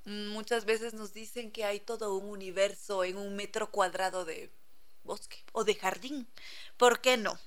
[0.06, 4.52] Muchas veces nos dicen que hay todo un universo en un metro cuadrado de
[5.04, 6.28] bosque o de jardín.
[6.78, 7.40] ¿Por qué no?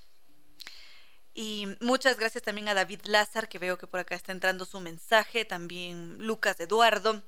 [1.35, 4.81] Y muchas gracias también a David Lázar, que veo que por acá está entrando su
[4.81, 7.23] mensaje, también Lucas Eduardo.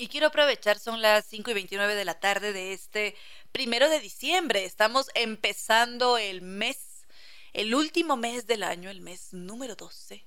[0.00, 3.14] Y quiero aprovechar, son las 5 y 29 de la tarde de este
[3.52, 4.64] primero de diciembre.
[4.64, 7.04] Estamos empezando el mes,
[7.52, 10.24] el último mes del año, el mes número 12.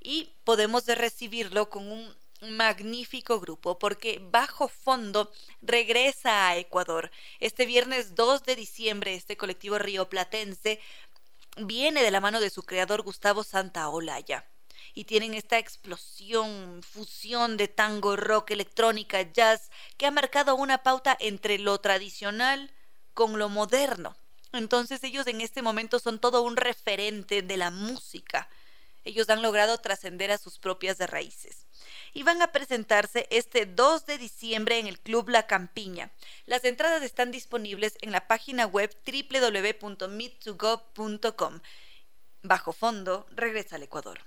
[0.00, 5.32] Y podemos recibirlo con un magnífico grupo porque Bajo Fondo
[5.62, 7.10] regresa a Ecuador.
[7.40, 10.78] Este viernes 2 de diciembre, este colectivo rioplatense
[11.56, 14.46] viene de la mano de su creador Gustavo Santaolalla.
[14.98, 21.16] Y tienen esta explosión, fusión de tango, rock, electrónica, jazz, que ha marcado una pauta
[21.20, 22.72] entre lo tradicional
[23.14, 24.16] con lo moderno.
[24.50, 28.48] Entonces ellos en este momento son todo un referente de la música.
[29.04, 31.68] Ellos han logrado trascender a sus propias raíces
[32.12, 36.10] y van a presentarse este 2 de diciembre en el Club La Campiña.
[36.44, 41.60] Las entradas están disponibles en la página web www.meet2go.com.
[42.42, 44.18] Bajo fondo, regresa al Ecuador.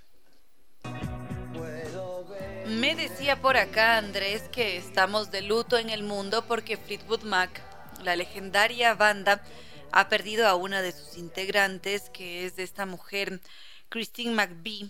[2.82, 7.62] Me decía por acá Andrés que estamos de luto en el mundo porque Fleetwood Mac,
[8.04, 9.44] la legendaria banda,
[9.92, 13.42] ha perdido a una de sus integrantes, que es esta mujer,
[13.90, 14.90] Christine McBee,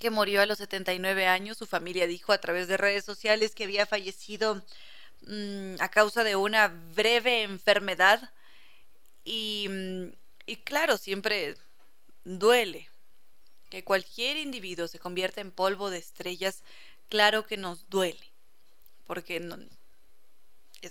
[0.00, 1.58] que murió a los 79 años.
[1.58, 4.64] Su familia dijo a través de redes sociales que había fallecido
[5.26, 8.32] mm, a causa de una breve enfermedad.
[9.24, 10.12] Y, mm,
[10.46, 11.54] y claro, siempre
[12.24, 12.88] duele
[13.68, 16.62] que cualquier individuo se convierta en polvo de estrellas.
[17.08, 18.32] Claro que nos duele,
[19.06, 19.58] porque no,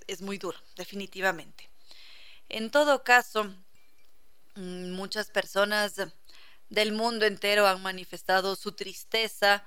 [0.08, 1.70] es, muy duro, definitivamente.
[2.49, 3.45] En todo caso,
[4.56, 5.95] mm, muchas personas
[6.70, 9.64] del mundo entero han manifestado su tristeza,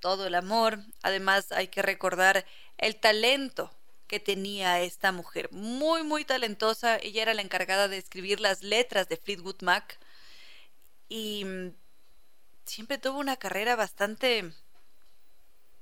[0.00, 0.78] todo el amor.
[1.02, 2.46] Además hay que recordar
[2.78, 3.70] el talento
[4.06, 5.50] que tenía esta mujer.
[5.52, 6.96] Muy, muy talentosa.
[6.98, 9.98] Ella era la encargada de escribir las letras de Fleetwood Mac
[11.08, 11.74] y mm,
[12.66, 14.52] siempre tuvo una carrera bastante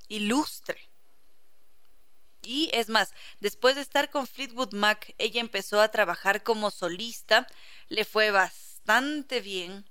[0.09, 0.89] ilustre.
[2.43, 7.47] Y es más, después de estar con Fleetwood Mac, ella empezó a trabajar como solista,
[7.89, 9.89] le fue bastante bien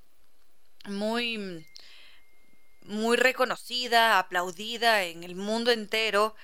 [0.85, 1.65] muy
[2.85, 6.35] muy reconocida, aplaudida en el mundo entero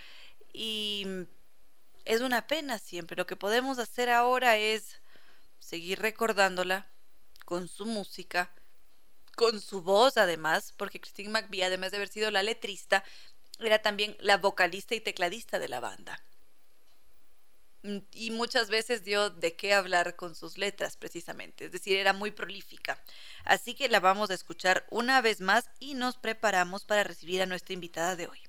[0.53, 1.05] y
[2.05, 3.17] es una pena siempre.
[3.17, 5.01] Lo que podemos hacer ahora es
[5.59, 6.87] seguir recordándola
[7.45, 8.51] con su música,
[9.39, 13.05] con su voz además, porque Christine McVie, además de haber sido la letrista,
[13.57, 16.21] era también la vocalista y tecladista de la banda.
[17.83, 22.11] Mm, y muchas veces dio de qué hablar con sus letras precisamente, es decir, era
[22.11, 23.01] muy prolífica.
[23.45, 27.45] Así que la vamos a escuchar una vez más y nos preparamos para recibir a
[27.45, 28.39] nuestra invitada de hoy.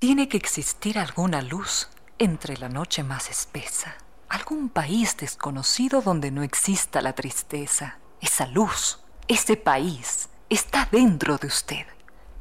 [0.00, 1.88] Tiene que existir alguna luz
[2.18, 3.96] entre la noche más espesa,
[4.28, 8.00] algún país desconocido donde no exista la tristeza.
[8.20, 11.86] Esa luz, ese país, está dentro de usted.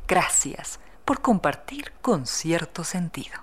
[0.07, 3.39] Gracias por compartir con cierto sentido.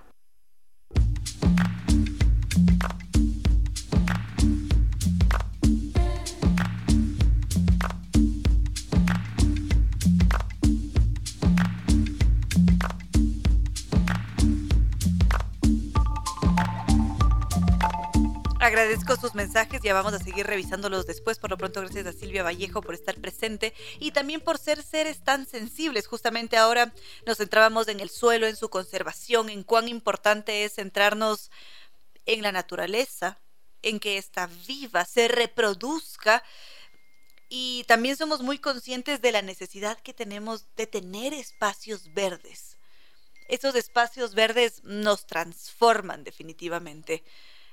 [18.68, 21.38] Agradezco sus mensajes, ya vamos a seguir revisándolos después.
[21.38, 25.24] Por lo pronto, gracias a Silvia Vallejo por estar presente y también por ser seres
[25.24, 26.06] tan sensibles.
[26.06, 26.92] Justamente ahora
[27.24, 31.50] nos centrábamos en el suelo, en su conservación, en cuán importante es centrarnos
[32.26, 33.38] en la naturaleza,
[33.80, 36.44] en que está viva, se reproduzca.
[37.48, 42.76] Y también somos muy conscientes de la necesidad que tenemos de tener espacios verdes.
[43.48, 47.24] Esos espacios verdes nos transforman definitivamente.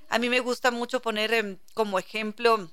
[0.09, 2.69] A mí me gusta mucho poner em, como ejemplo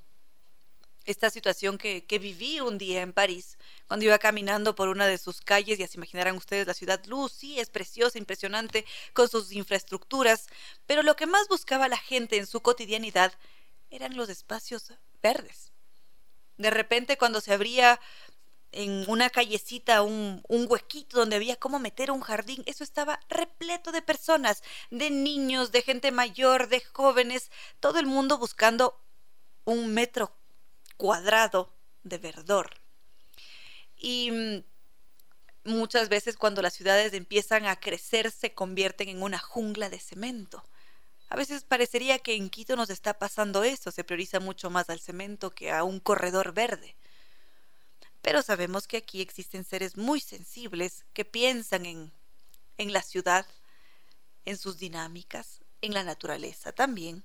[1.04, 5.40] esta situación que, viví un día en París, cuando iba caminando por una de sus
[5.40, 10.46] calles, ya se imaginarán ustedes la ciudad luz, sí, es preciosa, impresionante, con sus infraestructuras,
[10.86, 13.32] pero lo que más buscaba la gente en su cotidianidad
[13.90, 14.92] eran los espacios
[15.22, 15.72] verdes.
[16.56, 18.00] De repente, cuando se abría
[18.72, 22.62] en una callecita un, huequito donde había cómo meter un jardín.
[22.66, 27.50] Eso estaba repleto de personas, de niños, de gente mayor, de jóvenes,
[27.80, 28.98] todo el mundo buscando
[29.64, 30.34] un metro
[30.96, 31.72] cuadrado
[32.02, 32.70] de verdor.
[33.96, 34.64] Y mm,
[35.64, 40.64] muchas veces cuando las ciudades empiezan a crecer se convierten en una jungla de cemento.
[41.28, 45.00] A veces parecería que en Quito nos está pasando eso, se prioriza mucho más al
[45.00, 46.96] cemento que a un corredor verde
[48.22, 52.12] pero sabemos que aquí existen seres muy sensibles que piensan en,
[52.78, 53.46] en la ciudad,
[54.44, 57.24] en sus dinámicas, en la naturaleza también.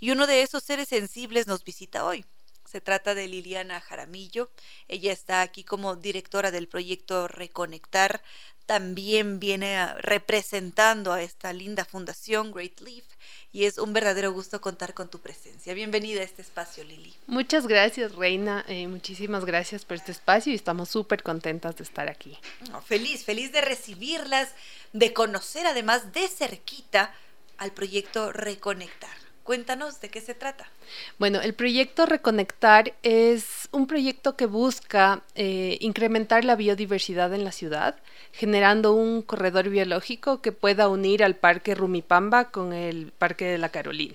[0.00, 2.24] Y uno de esos seres sensibles nos visita hoy.
[2.64, 4.50] Se trata de Liliana Jaramillo.
[4.88, 8.22] Ella está aquí como directora del proyecto Reconectar.
[8.70, 13.02] También viene representando a esta linda fundación Great Leaf
[13.50, 15.74] y es un verdadero gusto contar con tu presencia.
[15.74, 17.12] Bienvenida a este espacio, Lili.
[17.26, 18.64] Muchas gracias, Reina.
[18.68, 22.38] Eh, muchísimas gracias por este espacio y estamos súper contentas de estar aquí.
[22.86, 24.50] feliz, feliz de recibirlas,
[24.92, 27.12] de conocer además de cerquita
[27.58, 29.29] al proyecto Reconectar.
[29.50, 30.70] Cuéntanos de qué se trata.
[31.18, 37.50] Bueno, el proyecto Reconectar es un proyecto que busca eh, incrementar la biodiversidad en la
[37.50, 37.96] ciudad,
[38.30, 43.70] generando un corredor biológico que pueda unir al Parque Rumipamba con el Parque de la
[43.70, 44.14] Carolina.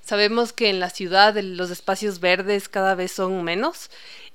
[0.00, 3.90] Sabemos que en la ciudad los espacios verdes cada vez son menos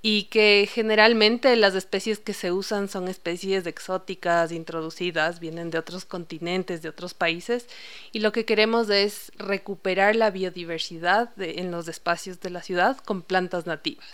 [0.05, 6.03] y que generalmente las especies que se usan son especies exóticas, introducidas, vienen de otros
[6.03, 7.67] continentes, de otros países,
[8.11, 13.21] y lo que queremos es recuperar la biodiversidad en los espacios de la ciudad con
[13.21, 14.09] plantas nativas.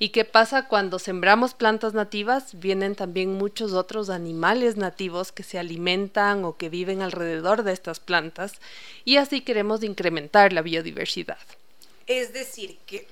[0.00, 2.58] ¿Y qué pasa cuando sembramos plantas nativas?
[2.58, 8.00] Vienen también muchos otros animales nativos que se alimentan o que viven alrededor de estas
[8.00, 8.54] plantas,
[9.04, 11.38] y así queremos incrementar la biodiversidad.
[12.08, 13.06] Es decir, que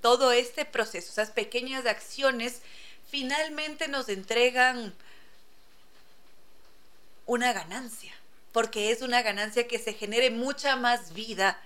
[0.00, 2.62] todo este proceso, esas pequeñas acciones,
[3.10, 4.94] finalmente nos entregan
[7.26, 8.12] una ganancia,
[8.52, 11.60] porque es una ganancia que se genere mucha más vida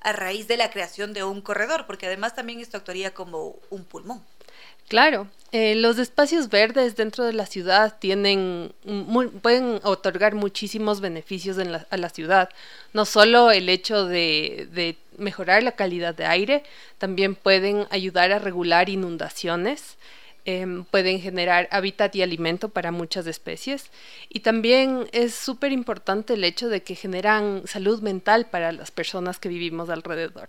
[0.00, 3.84] a raíz de la creación de un corredor, porque además también esto actuaría como un
[3.84, 4.22] pulmón.
[4.88, 8.74] Claro, eh, los espacios verdes dentro de la ciudad tienen
[9.40, 12.50] pueden otorgar muchísimos beneficios a la ciudad.
[12.92, 16.62] No solo el hecho de, mejorar la calidad de aire,
[16.98, 19.96] también pueden ayudar a regular inundaciones,
[20.44, 23.90] em, pueden generar hábitat y alimento para muchas especies.
[24.28, 29.38] Y también es súper importante el hecho de que generan salud mental para las personas
[29.38, 30.48] que vivimos alrededor.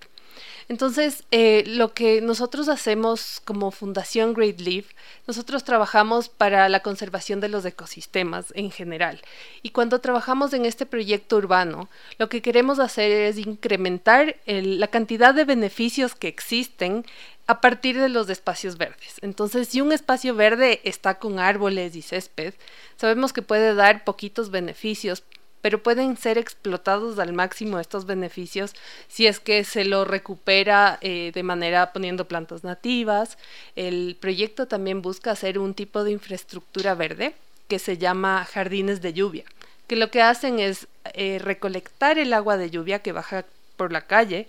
[0.68, 4.88] Entonces, eh, lo que nosotros hacemos como Fundación Great Leaf,
[5.28, 9.22] nosotros trabajamos para la conservación de los ecosistemas en general.
[9.62, 11.88] Y cuando trabajamos en este proyecto urbano,
[12.18, 17.06] lo que queremos hacer es incrementar la cantidad de beneficios que existen
[17.48, 19.20] a partir de los espacios verdes.
[19.22, 22.56] Entonces, si un espacio verde está con árboles y césped,
[22.98, 25.24] sabemos que puede dar poquitos beneficios,
[25.66, 28.76] pero pueden ser explotados al máximo estos beneficios
[29.08, 33.40] si es que se lo recupera eh, de manera poniendo plantas nativas.
[33.76, 37.34] El proyecto también busca hacer un tipo de infraestructura verde
[37.68, 39.44] que se llama jardines de lluvia,
[39.88, 43.44] que lo que hacen es eh, recolectar el agua de lluvia que baja
[43.76, 44.48] por la calle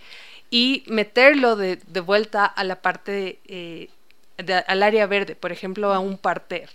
[0.50, 3.88] y meterlo de, vuelta a la parte, eh,
[4.66, 6.68] al área verde, por ejemplo, a un parter.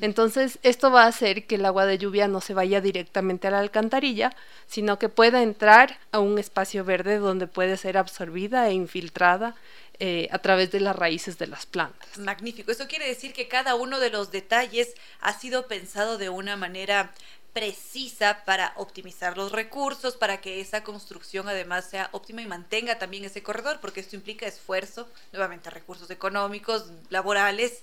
[0.00, 3.50] Entonces, esto va a hacer que el agua de lluvia no se vaya directamente a
[3.50, 4.34] la alcantarilla,
[4.66, 9.56] sino que pueda entrar a un espacio verde donde puede ser absorbida e infiltrada
[9.98, 12.18] eh, a través de las raíces de las plantas.
[12.18, 12.72] Magnífico.
[12.72, 17.12] Eso quiere decir que cada uno de los detalles ha sido pensado de una manera
[17.52, 23.24] precisa para optimizar los recursos, para que esa construcción además sea óptima y mantenga también
[23.24, 27.82] ese corredor, porque esto implica esfuerzo, nuevamente recursos económicos, laborales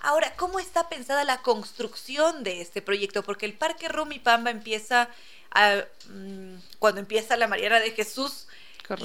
[0.00, 3.22] Ahora, ¿cómo está pensada la construcción de este proyecto?
[3.22, 5.08] Porque el Parque Rumipamba empieza
[5.50, 8.46] a, mm, cuando empieza la Mariana de Jesús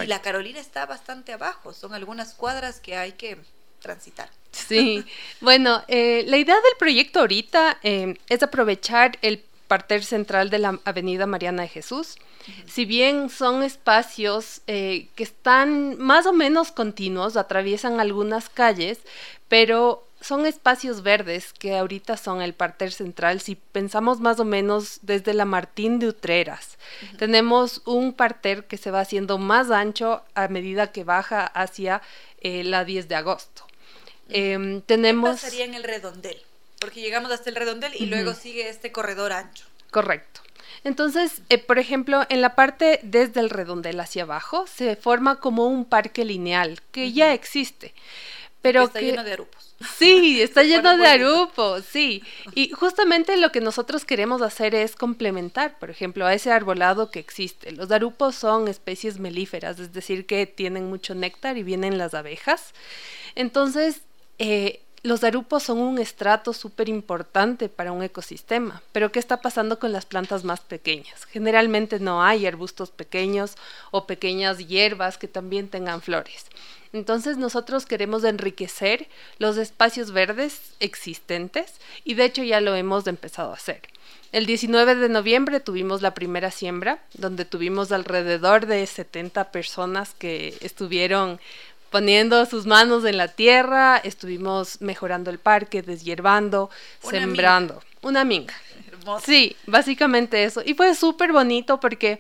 [0.02, 3.38] Y la Carolina está bastante abajo, son algunas cuadras que hay que
[3.80, 4.30] transitar.
[4.52, 5.06] Sí,
[5.42, 10.80] bueno, eh, la idea del proyecto ahorita eh, es aprovechar el parter central de la
[10.86, 12.16] Avenida Mariana de Jesús.
[12.68, 19.00] Si bien son espacios eh, que están más o menos continuos, atraviesan algunas calles,
[19.48, 23.42] pero son espacios verdes que ahorita son el parter central.
[23.42, 26.78] Si pensamos más o menos desde la Martín de Utreras,
[27.20, 32.02] tenemos un parter que se va haciendo más ancho a medida que baja hacia
[32.42, 33.68] eh, la 10 de agosto.
[34.30, 35.36] Em, tenemos...
[35.36, 36.42] ¿Qué pasaría en el redondel?
[36.80, 39.66] Porque llegamos hasta el redondel y luego sigue este corredor ancho.
[39.92, 40.42] Correcto.
[40.84, 45.68] Entonces, eh, por ejemplo, en la parte desde el redondel hacia abajo se forma como
[45.68, 47.94] un parque lineal que ya existe.
[48.66, 49.76] Pero está lleno de arupos.
[49.98, 52.24] Sí, está lleno de arupos, sí.
[52.56, 57.20] Y justamente lo que nosotros queremos hacer es complementar, por ejemplo, a ese arbolado que
[57.20, 57.72] existe.
[57.72, 62.74] Los arupos son especies melíferas, es decir, que tienen mucho néctar y vienen las abejas.
[63.36, 64.02] Entonces,
[64.40, 69.78] eh, los arupos son un estrato súper importante para un ecosistema, pero ¿qué está pasando
[69.78, 71.26] con las plantas más pequeñas?
[71.26, 73.56] Generalmente no hay arbustos pequeños
[73.92, 76.48] o pequeñas hierbas que también tengan flores.
[76.96, 81.74] Entonces nosotros queremos enriquecer los espacios verdes existentes
[82.06, 83.82] y de hecho ya lo hemos empezado a hacer.
[84.32, 90.58] El 19 de noviembre tuvimos la primera siembra, donde tuvimos alrededor de 70 personas que
[90.62, 91.42] estuvieron
[91.90, 96.70] poniendo sus manos en la tierra, estuvimos mejorando el parque, deshiervando,
[97.02, 97.84] sembrando.
[98.04, 98.54] Una minga.
[99.22, 100.62] Sí, básicamente eso.
[100.66, 102.20] Y fue súper bonito porque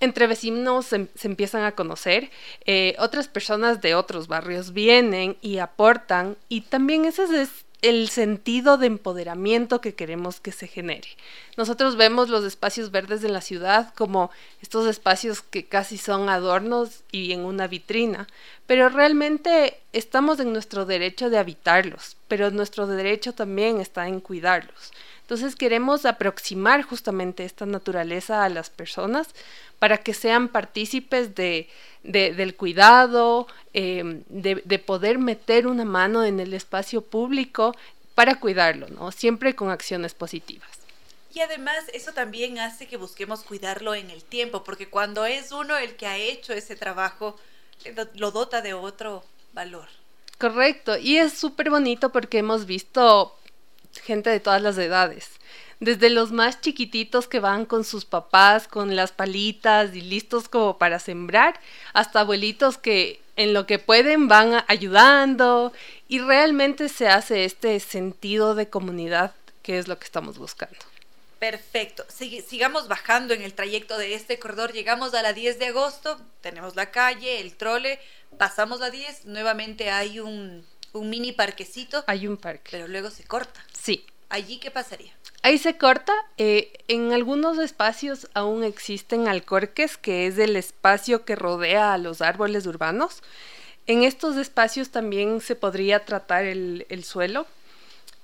[0.00, 2.30] entre vecinos se, empiezan a conocer,
[2.64, 8.76] eh, otras personas de otros barrios vienen y aportan y también ese es el sentido
[8.76, 11.08] de empoderamiento que queremos que se genere.
[11.56, 17.04] Nosotros vemos los espacios verdes de la ciudad como estos espacios que casi son adornos
[17.10, 18.26] y en una vitrina,
[18.66, 24.92] pero realmente estamos en nuestro derecho de habitarlos, pero nuestro derecho también está en cuidarlos.
[25.30, 29.28] Entonces queremos aproximar justamente esta naturaleza a las personas
[29.78, 31.68] para que sean partícipes de,
[32.02, 37.76] del cuidado, em, de, poder meter una mano en el espacio público
[38.16, 39.12] para cuidarlo, ¿no?
[39.12, 40.68] Siempre con acciones positivas.
[41.32, 45.78] Y además eso también hace que busquemos cuidarlo en el tiempo, porque cuando es uno
[45.78, 47.38] el que ha hecho ese trabajo,
[48.14, 49.86] lo dota de otro valor.
[50.38, 53.36] Correcto, y es súper bonito porque hemos visto
[53.98, 55.28] gente de todas las edades.
[55.80, 60.76] Desde los más chiquititos que van con sus papás, con las palitas y listos como
[60.76, 61.58] para sembrar,
[61.94, 65.72] hasta abuelitos que en lo que pueden van ayudando
[66.06, 70.78] y realmente se hace este sentido de comunidad que es lo que estamos buscando.
[71.38, 72.04] Perfecto.
[72.10, 74.72] sigamos bajando en el trayecto de este corredor.
[74.72, 77.98] Llegamos a la 10 de agosto, tenemos la calle, el trole,
[78.36, 82.04] pasamos la 10, nuevamente hay un un mini parquecito.
[82.06, 82.68] Hay un parque.
[82.70, 83.64] Pero luego se corta.
[84.30, 85.12] ¿Allí qué pasaría?
[85.42, 86.14] Ahí se corta.
[86.38, 92.22] Eh, en algunos espacios aún existen alcorques, que es el espacio que rodea a los
[92.22, 93.22] árboles urbanos.
[93.86, 97.46] En estos espacios también se podría tratar el suelo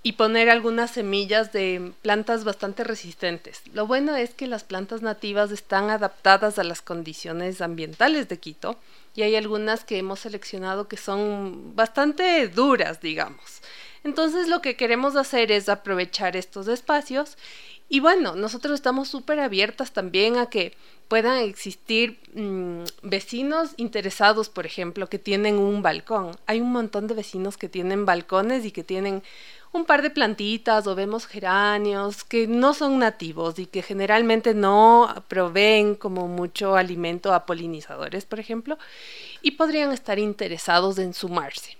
[0.07, 3.62] y poner algunas semillas de plantas bastante resistentes.
[3.74, 8.78] Lo bueno es que las plantas nativas están adaptadas a las condiciones ambientales de Quito
[9.16, 13.62] y hay algunas que hemos seleccionado que son bastante duras, digamos.
[14.07, 17.37] Entonces lo que queremos hacer es aprovechar estos espacios
[17.89, 20.77] y bueno, nosotros estamos súper abiertas también a que
[21.09, 26.37] puedan existir mm, vecinos interesados, por ejemplo, que tienen un balcón.
[26.47, 29.24] Hay un montón de vecinos que tienen balcones y que tienen
[29.73, 35.24] un par de plantitas o vemos geranios que no son nativos y que generalmente no
[35.27, 38.78] proveen como mucho alimento a polinizadores, por ejemplo,
[39.43, 41.77] y podrían estar interesados en sumarse.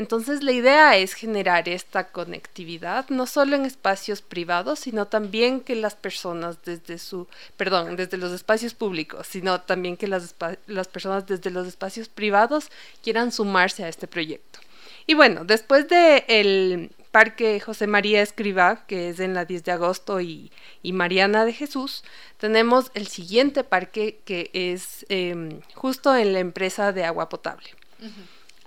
[0.00, 5.74] Entonces la idea es generar esta conectividad no solo en espacios privados, sino también que
[5.76, 7.28] las personas desde su,
[7.58, 10.34] perdón, desde los espacios públicos, sino también que las,
[10.66, 12.70] las personas desde los espacios privados
[13.02, 14.60] quieran sumarse a este proyecto.
[15.06, 19.72] Y bueno, después de el Parque José María Escribá, que es en la 10 de
[19.72, 20.50] agosto, y,
[20.82, 22.04] Mariana de Jesús,
[22.38, 27.68] tenemos el siguiente parque que es em, justo en la empresa de agua potable.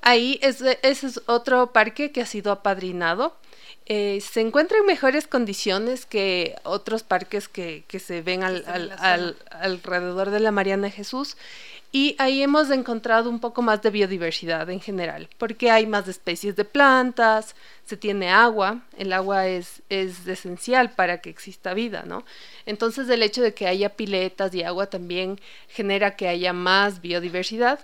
[0.05, 3.38] Ahí es, ese es otro parque que ha sido apadrinado.
[3.85, 8.63] Eh, se encuentra en mejores condiciones que otros parques que, se ven al,
[9.49, 11.35] alrededor de la Mariana Jesús
[11.91, 16.55] Y ahí hemos encontrado un poco más de biodiversidad en general, porque hay más especies
[16.55, 17.55] de plantas,
[17.85, 22.25] se tiene agua, el agua es, es esencial para que exista vida, ¿no?
[22.65, 25.39] Entonces el hecho de que haya piletas y agua también
[25.69, 27.80] genera que haya más biodiversidad.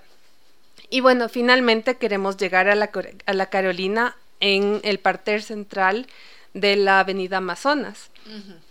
[0.90, 2.92] Y bueno, finalmente queremos llegar a la,
[3.26, 6.08] a la Carolina en el parterre central
[6.54, 8.10] de la avenida Amazonas,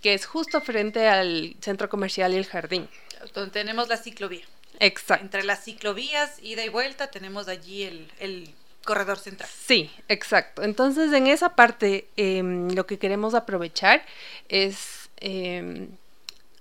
[0.03, 2.89] que es justo frente al centro comercial y el jardín.
[3.35, 4.45] Donde tenemos la ciclovía.
[4.81, 5.25] Exacto.
[5.25, 8.55] Entre las ciclovías, ida y vuelta, tenemos allí el,
[8.85, 9.51] corredor central.
[9.67, 10.63] Sí, exacto.
[10.63, 14.03] Entonces, en esa parte, em, lo que queremos aprovechar
[14.49, 15.11] es...
[15.21, 15.89] Em,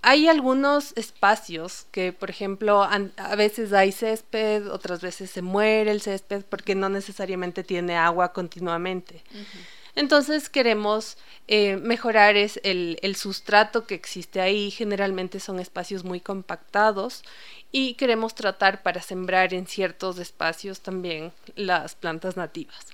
[0.08, 6.00] hay algunos espacios que, por ejemplo, a veces hay césped, otras veces se muere el
[6.00, 9.22] césped porque no necesariamente tiene agua continuamente.
[9.96, 11.18] Entonces queremos
[11.50, 14.72] eh, mejorar es el, el, sustrato que existe ahí.
[14.72, 17.24] Generalmente son espacios muy compactados
[17.74, 22.88] y queremos tratar para sembrar en ciertos espacios también las plantas nativas.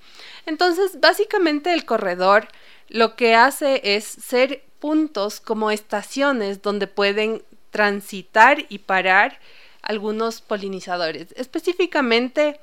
[0.48, 2.48] Entonces, básicamente el corredor
[2.90, 7.42] lo que hace es ser puntos como estaciones donde pueden
[7.72, 9.40] transitar y parar
[9.82, 12.60] algunos polinizadores, específicamente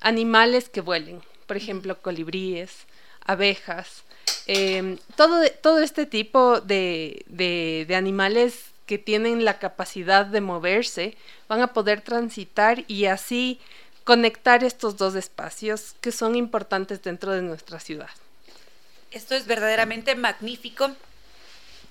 [0.00, 2.86] animales que vuelen, por ejemplo, colibríes,
[3.24, 4.04] abejas,
[4.46, 11.16] em, todo, todo este tipo de, de animales que tienen la capacidad de moverse
[11.48, 13.58] van a poder transitar y así
[14.04, 18.10] conectar estos dos espacios que son importantes dentro de nuestra ciudad.
[19.14, 20.90] Esto es verdaderamente magnífico.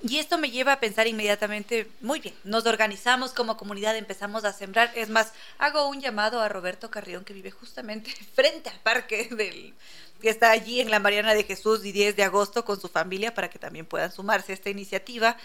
[0.05, 4.51] Y esto me lleva a pensar inmediatamente, muy bien, nos organizamos como comunidad, empezamos a
[4.51, 4.91] sembrar.
[4.95, 9.73] Es más, hago un llamado a Roberto Carrión, que vive justamente frente al parque del,
[10.21, 13.33] que está allí en la Mariana de Jesús y 10 de agosto con su familia
[13.33, 15.37] para que también puedan sumarse a esta iniciativa.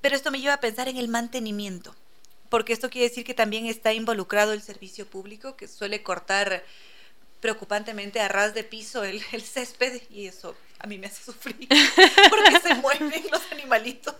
[0.00, 1.94] Pero esto me lleva a pensar en el mantenimiento,
[2.48, 6.64] porque esto quiere decir que también está involucrado el servicio público, que suele cortar
[7.40, 11.68] preocupantemente a ras de piso el, césped y eso a mí me hace sufrir
[12.30, 14.14] porque se mueven los animalitos.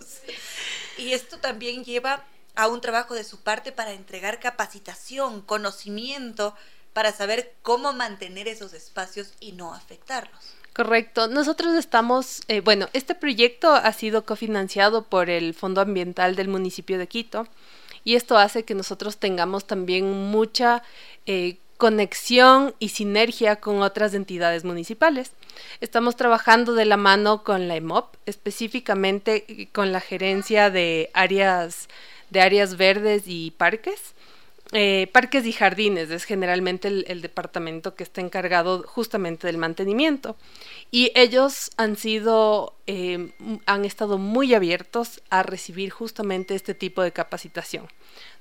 [0.97, 2.25] Y esto también lleva
[2.55, 6.55] a un trabajo de su parte para entregar capacitación, conocimiento,
[6.93, 10.55] para saber cómo mantener esos espacios y no afectarlos.
[10.73, 11.27] Correcto.
[11.27, 16.97] Nosotros estamos, eh, bueno, este proyecto ha sido cofinanciado por el Fondo Ambiental del municipio
[16.97, 17.47] de Quito
[18.03, 20.81] y esto hace que nosotros tengamos también mucha
[21.25, 25.31] eh, conexión y sinergia con otras entidades municipales.
[25.79, 31.87] Estamos trabajando de la mano con la EMOP, específicamente eh, con la gerencia de áreas
[32.29, 34.13] de áreas verdes y parques
[34.73, 40.35] eh, parques y jardines es generalmente el, departamento que está encargado justamente del mantenimiento
[40.91, 43.31] y ellos han sido eh,
[43.65, 47.87] han estado muy abiertos a recibir justamente este tipo de capacitación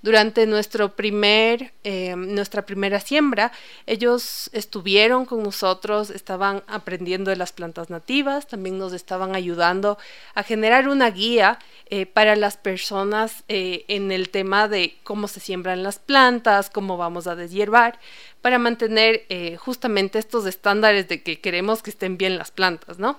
[0.03, 3.51] durante nuestro primer, eh, nuestra primera siembra,
[3.87, 9.99] ellos estuvieron con nosotros, estaban aprendiendo de las plantas nativas, también nos estaban ayudando
[10.35, 15.41] a generar una guía eh, para las personas eh, en el tema de cómo se
[15.41, 17.99] siembran las plantas, cómo vamos a deshiervar,
[18.43, 19.25] para mantener
[19.59, 23.19] justamente estos estándares de que queremos que estén bien las plantas, ¿no?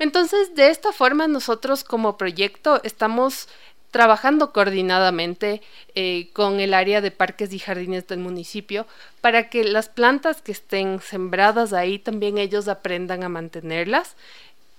[0.00, 3.48] Entonces, de esta forma, nosotros como proyecto estamos
[3.90, 5.60] trabajando coordinadamente
[5.94, 8.86] eh, con el área de parques y jardines del municipio
[9.20, 14.16] para que las plantas que estén sembradas ahí también ellos aprendan a mantenerlas,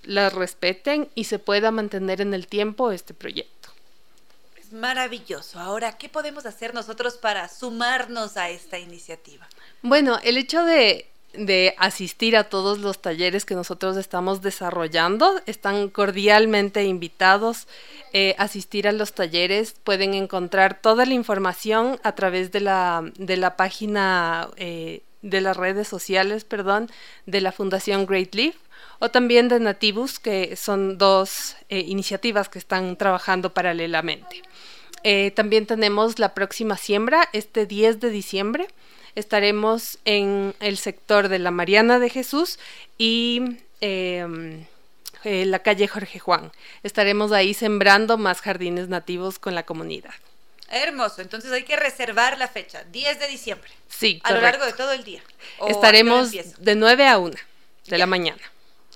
[0.02, 3.68] las respeten y se pueda mantener en el tiempo este proyecto.
[4.56, 5.60] Es maravilloso.
[5.60, 9.46] Ahora, ¿qué podemos hacer nosotros para sumarnos a esta iniciativa?
[9.82, 15.40] Bueno, el hecho de de asistir a todos los talleres que nosotros estamos desarrollando.
[15.46, 17.66] Están cordialmente invitados
[18.12, 19.74] eh, a asistir a los talleres.
[19.84, 25.56] Pueden encontrar toda la información a través de la, de la página eh, de las
[25.56, 26.90] redes sociales, perdón,
[27.26, 28.56] de la Fundación Great Leaf
[28.98, 34.42] o también de Nativus, que son dos eh, iniciativas que están trabajando paralelamente.
[35.34, 38.68] también tenemos la próxima siembra, este 10 de diciembre
[39.14, 42.58] estaremos en el sector de la Mariana de Jesús
[42.98, 44.66] y em,
[45.24, 46.52] eh, la calle Jorge Juan.
[46.82, 50.14] Estaremos ahí sembrando más jardines nativos con la comunidad.
[50.68, 53.70] Hermoso, entonces hay que reservar la fecha, 10 de diciembre.
[53.88, 55.22] Sí, a lo largo de todo el día.
[55.68, 57.34] Estaremos de 9 a 1
[57.88, 58.40] de la mañana.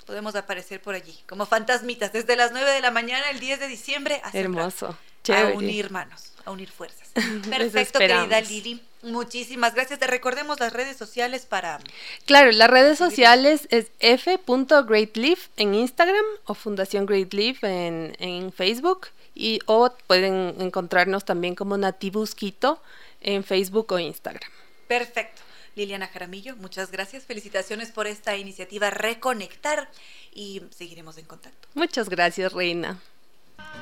[0.07, 3.69] Podemos aparecer por allí, como fantasmitas, desde las 9 de la mañana el 10 de
[3.69, 4.97] diciembre a Hermoso.
[5.29, 7.09] A unir manos, a unir fuerzas.
[7.51, 8.81] Perfecto, querida Lili.
[9.07, 10.01] Muchísimas gracias.
[10.01, 11.79] Te recordemos las redes sociales para...
[12.25, 19.09] Claro, las redes sociales es f.greatleaf en Instagram o Fundación Great Leaf en, en Facebook
[19.33, 22.83] y o pueden encontrarnos también como Nativus Quito
[23.21, 24.51] en Facebook o Instagram.
[24.89, 25.43] Perfecto.
[25.77, 27.25] Liliana Jaramillo, muchas gracias.
[27.25, 29.89] Felicitaciones por esta iniciativa Reconectar
[30.35, 31.69] y seguiremos en contacto.
[31.75, 32.99] Muchas gracias, Reina.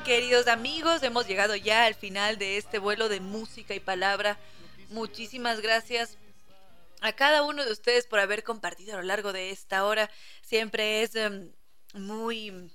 [0.03, 4.37] Queridos amigos, hemos llegado ya al final de este vuelo de música y palabra.
[4.89, 6.17] Muchísimas gracias
[7.01, 10.09] a cada uno de ustedes por haber compartido a lo largo de esta hora.
[10.41, 11.51] Siempre es em,
[11.93, 12.71] muy,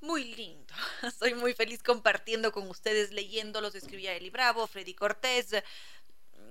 [0.00, 0.74] muy lindo.
[1.18, 3.74] Soy muy feliz compartiendo con ustedes, leyéndolos.
[3.74, 5.54] Escribía Eli Bravo, Freddy Cortés.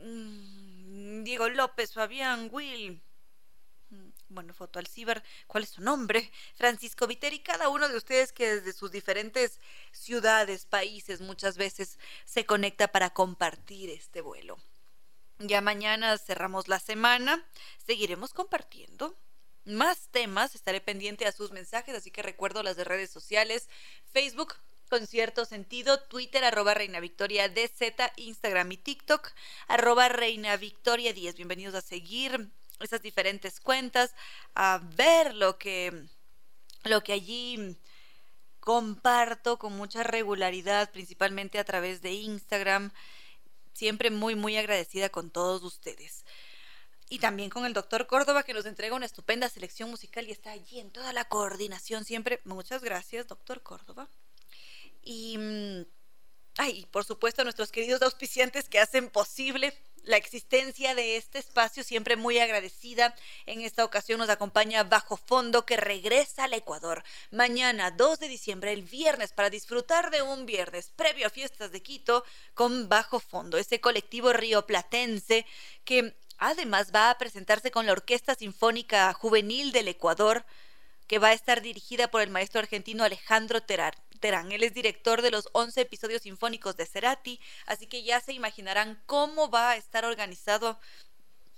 [0.03, 3.01] Mm, Diego López, Fabián, Will,
[3.89, 6.31] mm, bueno, Foto Alcibar, ¿cuál es su nombre?
[6.55, 9.59] Francisco Viteri, cada uno de ustedes que desde sus diferentes
[9.91, 14.57] ciudades, países, muchas veces se conecta para compartir este vuelo.
[15.47, 17.43] Ya mañana cerramos la semana,
[17.85, 19.15] seguiremos compartiendo
[19.65, 23.69] más temas, estaré pendiente a sus mensajes, así que recuerdo las de redes sociales,
[24.11, 24.55] Facebook,
[24.89, 29.31] con cierto sentido, Twitter arroba Reina Victoria DZ, Instagram y TikTok
[29.67, 31.35] arroba Reina Victoria 10.
[31.35, 32.49] Bienvenidos a seguir
[32.79, 34.13] esas diferentes cuentas,
[34.53, 36.07] a ver lo que,
[36.83, 37.77] lo que allí
[38.59, 42.91] comparto con mucha regularidad, principalmente a través de Instagram.
[43.73, 46.25] Siempre muy, muy agradecida con todos ustedes.
[47.09, 50.51] Y también con el doctor Córdoba, que nos entrega una estupenda selección musical y está
[50.51, 52.39] allí en toda la coordinación siempre.
[52.45, 54.07] Muchas gracias, doctor Córdoba.
[55.03, 55.85] Y, mm,
[56.57, 61.83] ay, por supuesto, a nuestros queridos auspiciantes que hacen posible la existencia de este espacio,
[61.83, 63.15] siempre muy agradecida.
[63.45, 68.73] En esta ocasión nos acompaña Bajo Fondo, que regresa al Ecuador mañana 2 de diciembre,
[68.73, 72.23] el viernes, para disfrutar de un viernes previo a fiestas de Quito
[72.53, 75.45] con Bajo Fondo, ese colectivo rioplatense
[75.85, 80.45] que además va a presentarse con la Orquesta Sinfónica Juvenil del Ecuador,
[81.07, 83.61] que va a estar dirigida por el maestro argentino Alejandro
[84.21, 84.45] Terar.
[84.49, 89.01] Él es director de los 11 episodios sinfónicos de Cerati, así que ya se imaginarán
[89.05, 90.79] cómo va a estar organizado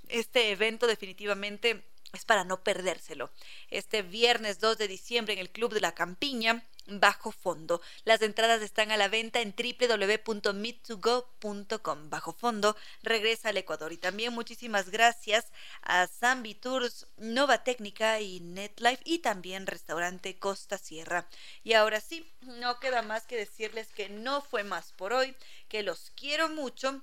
[0.10, 1.84] este evento definitivamente
[2.14, 3.32] es para no perdérselo.
[3.70, 7.82] Este viernes 2 de diciembre en el Club de la Campiña Bajo Fondo.
[8.04, 12.10] Las entradas están a la venta en www.meet2go.com.
[12.10, 13.94] Bajo Fondo regresa al Ecuador.
[13.94, 15.52] Y también muchísimas gracias
[15.82, 21.30] a Zambi Tours, Nova Técnica y NetLife y también Restaurante Costa Sierra.
[21.64, 25.36] Y ahora sí, no queda más que decirles que no fue más por hoy,
[25.70, 27.02] que los quiero mucho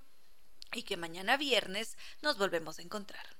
[0.73, 3.39] y que mañana viernes nos volvemos a encontrar.